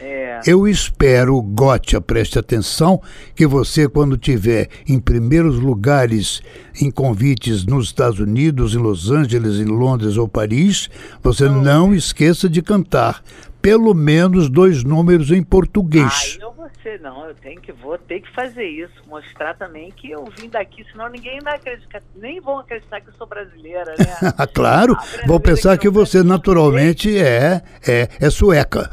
É. 0.00 0.40
Eu 0.44 0.66
espero, 0.66 1.40
Gótia, 1.40 2.00
preste 2.00 2.36
atenção, 2.36 3.00
que 3.36 3.46
você, 3.46 3.88
quando 3.88 4.18
tiver 4.18 4.68
em 4.88 4.98
primeiros 4.98 5.60
lugares 5.60 6.42
em 6.80 6.90
convites 6.90 7.64
nos 7.64 7.86
Estados 7.86 8.18
Unidos, 8.18 8.74
em 8.74 8.78
Los 8.78 9.10
Angeles, 9.12 9.60
em 9.60 9.64
Londres 9.64 10.16
ou 10.16 10.26
Paris, 10.26 10.90
você 11.22 11.48
não 11.48 11.94
esqueça 11.94 12.48
de 12.48 12.60
cantar 12.60 13.22
pelo 13.62 13.94
menos 13.94 14.50
dois 14.50 14.82
números 14.82 15.30
em 15.30 15.42
português. 15.42 16.36
Ah, 16.40 16.42
eu 16.42 16.52
vou 16.52 16.68
ser, 16.82 17.00
não, 17.00 17.26
eu 17.26 17.34
tenho 17.36 17.60
que, 17.60 17.70
vou 17.70 17.96
ter 17.96 18.20
que 18.20 18.30
fazer 18.34 18.64
isso, 18.64 18.92
mostrar 19.06 19.54
também 19.54 19.92
que 19.92 20.10
eu 20.10 20.24
vim 20.36 20.48
daqui, 20.48 20.84
senão 20.90 21.08
ninguém 21.08 21.38
vai 21.40 21.54
acreditar, 21.54 22.02
nem 22.16 22.40
vão 22.40 22.58
acreditar 22.58 23.00
que 23.00 23.08
eu 23.08 23.14
sou 23.14 23.26
brasileira, 23.26 23.94
né? 23.96 24.32
Ah, 24.36 24.46
claro, 24.46 24.94
brasileira 24.94 25.26
vou 25.28 25.38
pensar 25.38 25.78
que 25.78 25.82
que 25.82 25.88
você 25.88 26.22
naturalmente 26.22 27.16
é, 27.16 27.62
é, 27.86 28.08
é 28.20 28.30
sueca. 28.30 28.90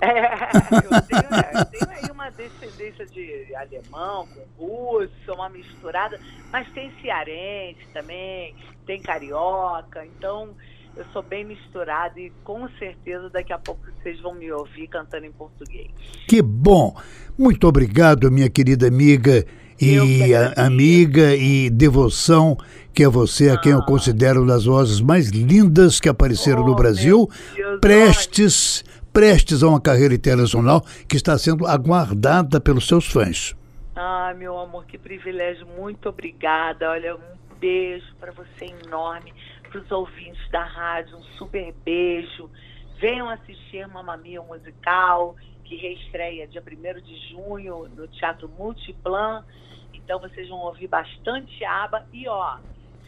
É, 0.00 0.08
eu 0.76 1.02
tenho, 1.02 1.58
eu 1.58 1.64
tenho 1.66 1.90
aí 1.90 2.10
uma 2.10 2.30
descendência 2.30 3.04
de 3.06 3.54
alemão 3.54 4.26
com 4.56 4.66
russo, 4.66 5.34
uma 5.34 5.50
misturada, 5.50 6.18
mas 6.50 6.66
tem 6.70 6.90
cearense 7.02 7.86
também, 7.92 8.54
tem 8.86 9.02
carioca, 9.02 10.06
então 10.06 10.54
eu 11.00 11.06
sou 11.12 11.22
bem 11.22 11.44
misturada 11.44 12.18
e 12.20 12.30
com 12.44 12.68
certeza 12.78 13.28
daqui 13.30 13.52
a 13.52 13.58
pouco 13.58 13.80
vocês 14.02 14.20
vão 14.20 14.34
me 14.34 14.50
ouvir 14.52 14.86
cantando 14.88 15.26
em 15.26 15.32
português. 15.32 15.90
Que 16.28 16.40
bom! 16.42 16.94
Muito 17.38 17.66
obrigado, 17.66 18.30
minha 18.30 18.48
querida 18.50 18.86
amiga 18.88 19.44
e 19.80 20.34
a- 20.34 20.52
amiga 20.66 21.34
e 21.34 21.70
devoção, 21.70 22.56
que 22.92 23.02
é 23.02 23.08
você 23.08 23.48
a 23.48 23.56
quem 23.58 23.72
eu 23.72 23.82
considero 23.82 24.40
uma 24.42 24.48
das 24.52 24.66
vozes 24.66 25.00
mais 25.00 25.30
lindas 25.30 25.98
que 25.98 26.08
apareceram 26.08 26.60
Ah. 26.60 26.64
Oh, 26.64 26.68
no 26.68 26.74
Brasil, 26.76 27.28
Deus, 27.56 27.80
prestes, 27.80 28.84
prestes 29.12 29.62
a 29.62 29.68
uma 29.68 29.80
carreira 29.80 30.14
internacional 30.14 30.84
que 31.08 31.16
está 31.16 31.38
sendo 31.38 31.66
aguardada 31.66 32.60
pelos 32.60 32.86
seus 32.86 33.06
fãs. 33.06 33.56
Ah, 33.96 34.34
meu 34.36 34.58
amor, 34.58 34.84
que 34.86 34.98
privilégio. 34.98 35.66
Muito 35.78 36.08
obrigada. 36.10 36.90
Olha, 36.90 37.16
um 37.16 37.20
beijo 37.58 38.06
para 38.18 38.32
você 38.32 38.66
enorme, 38.86 39.32
para 39.70 39.80
os 39.80 39.90
ouvintes 39.90 40.50
da 40.50 40.64
rádio, 40.64 41.16
um 41.16 41.22
super 41.38 41.72
beijo. 41.84 42.50
Venham 42.98 43.30
assistir 43.30 43.86
Mamma 43.86 44.16
Mia 44.16 44.42
musical, 44.42 45.36
que 45.64 45.76
reestreia 45.76 46.48
dia 46.48 46.62
1 46.62 47.00
de 47.00 47.16
junho 47.28 47.88
no 47.88 48.08
Teatro 48.08 48.48
Multiplan. 48.48 49.44
Então 49.94 50.18
vocês 50.18 50.48
vão 50.48 50.58
ouvir 50.58 50.88
bastante 50.88 51.64
aba 51.64 52.04
e 52.12 52.28
ó, 52.28 52.58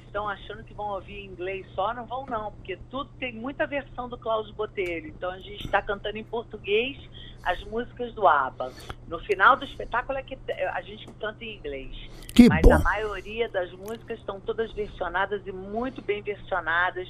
estão 0.07 0.29
achando 0.29 0.63
que 0.63 0.73
vão 0.73 0.91
ouvir 0.91 1.25
em 1.25 1.27
inglês 1.27 1.67
só, 1.75 1.93
não 1.93 2.07
vão 2.07 2.25
não, 2.27 2.53
porque 2.53 2.79
tudo 2.91 3.11
tem 3.19 3.33
muita 3.33 3.67
versão 3.67 4.09
do 4.09 4.17
Cláudio 4.17 4.55
Botelho. 4.55 5.09
Então 5.09 5.31
a 5.31 5.39
gente 5.39 5.65
está 5.65 5.83
cantando 5.83 6.17
em 6.17 6.25
português 6.25 6.97
as 7.43 7.63
músicas 7.65 8.13
do 8.15 8.27
ABBA. 8.27 8.73
No 9.09 9.19
final 9.21 9.57
do 9.57 9.65
espetáculo 9.65 10.19
é 10.19 10.23
que 10.23 10.39
a 10.73 10.81
gente 10.83 11.07
canta 11.21 11.45
em 11.45 11.57
inglês. 11.57 11.91
Que 12.35 12.49
Mas 12.49 12.63
bom. 12.63 12.73
a 12.75 12.79
maioria 12.79 13.49
das 13.49 13.71
músicas 13.73 14.19
estão 14.19 14.41
todas 14.41 14.73
versionadas 14.73 15.43
e 15.47 15.53
muito 15.53 16.01
bem 16.03 16.23
versionadas. 16.23 17.09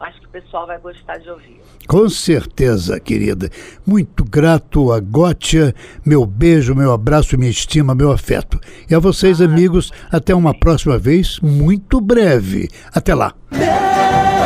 Acho 0.00 0.20
que 0.20 0.26
o 0.26 0.30
pessoal 0.30 0.66
vai 0.66 0.78
gostar 0.78 1.18
de 1.18 1.30
ouvir. 1.30 1.60
Com 1.86 2.08
certeza, 2.08 2.98
querida. 2.98 3.48
Muito 3.86 4.24
grato 4.24 4.92
a 4.92 4.98
Gótia. 4.98 5.72
Meu 6.04 6.26
beijo, 6.26 6.74
meu 6.74 6.92
abraço, 6.92 7.38
minha 7.38 7.50
estima, 7.50 7.94
meu 7.94 8.10
afeto. 8.10 8.58
E 8.90 8.94
a 8.94 8.98
vocês, 8.98 9.40
amigos, 9.40 9.92
até 10.10 10.34
uma 10.34 10.52
próxima 10.52 10.98
vez, 10.98 11.38
muito 11.40 12.00
breve. 12.00 12.68
Até 12.92 13.14
lá. 13.14 13.32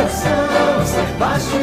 São 0.07 0.85
Sebastião, 0.85 1.58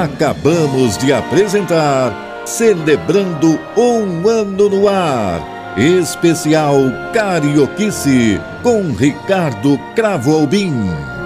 Acabamos 0.00 0.96
de 0.96 1.12
apresentar 1.12 2.42
Celebrando 2.46 3.60
um 3.76 4.26
Ano 4.26 4.70
no 4.70 4.88
Ar. 4.88 5.76
Especial 5.76 6.74
Carioquice 7.12 8.40
com 8.62 8.92
Ricardo 8.92 9.78
Cravo 9.94 10.34
Albim. 10.34 11.19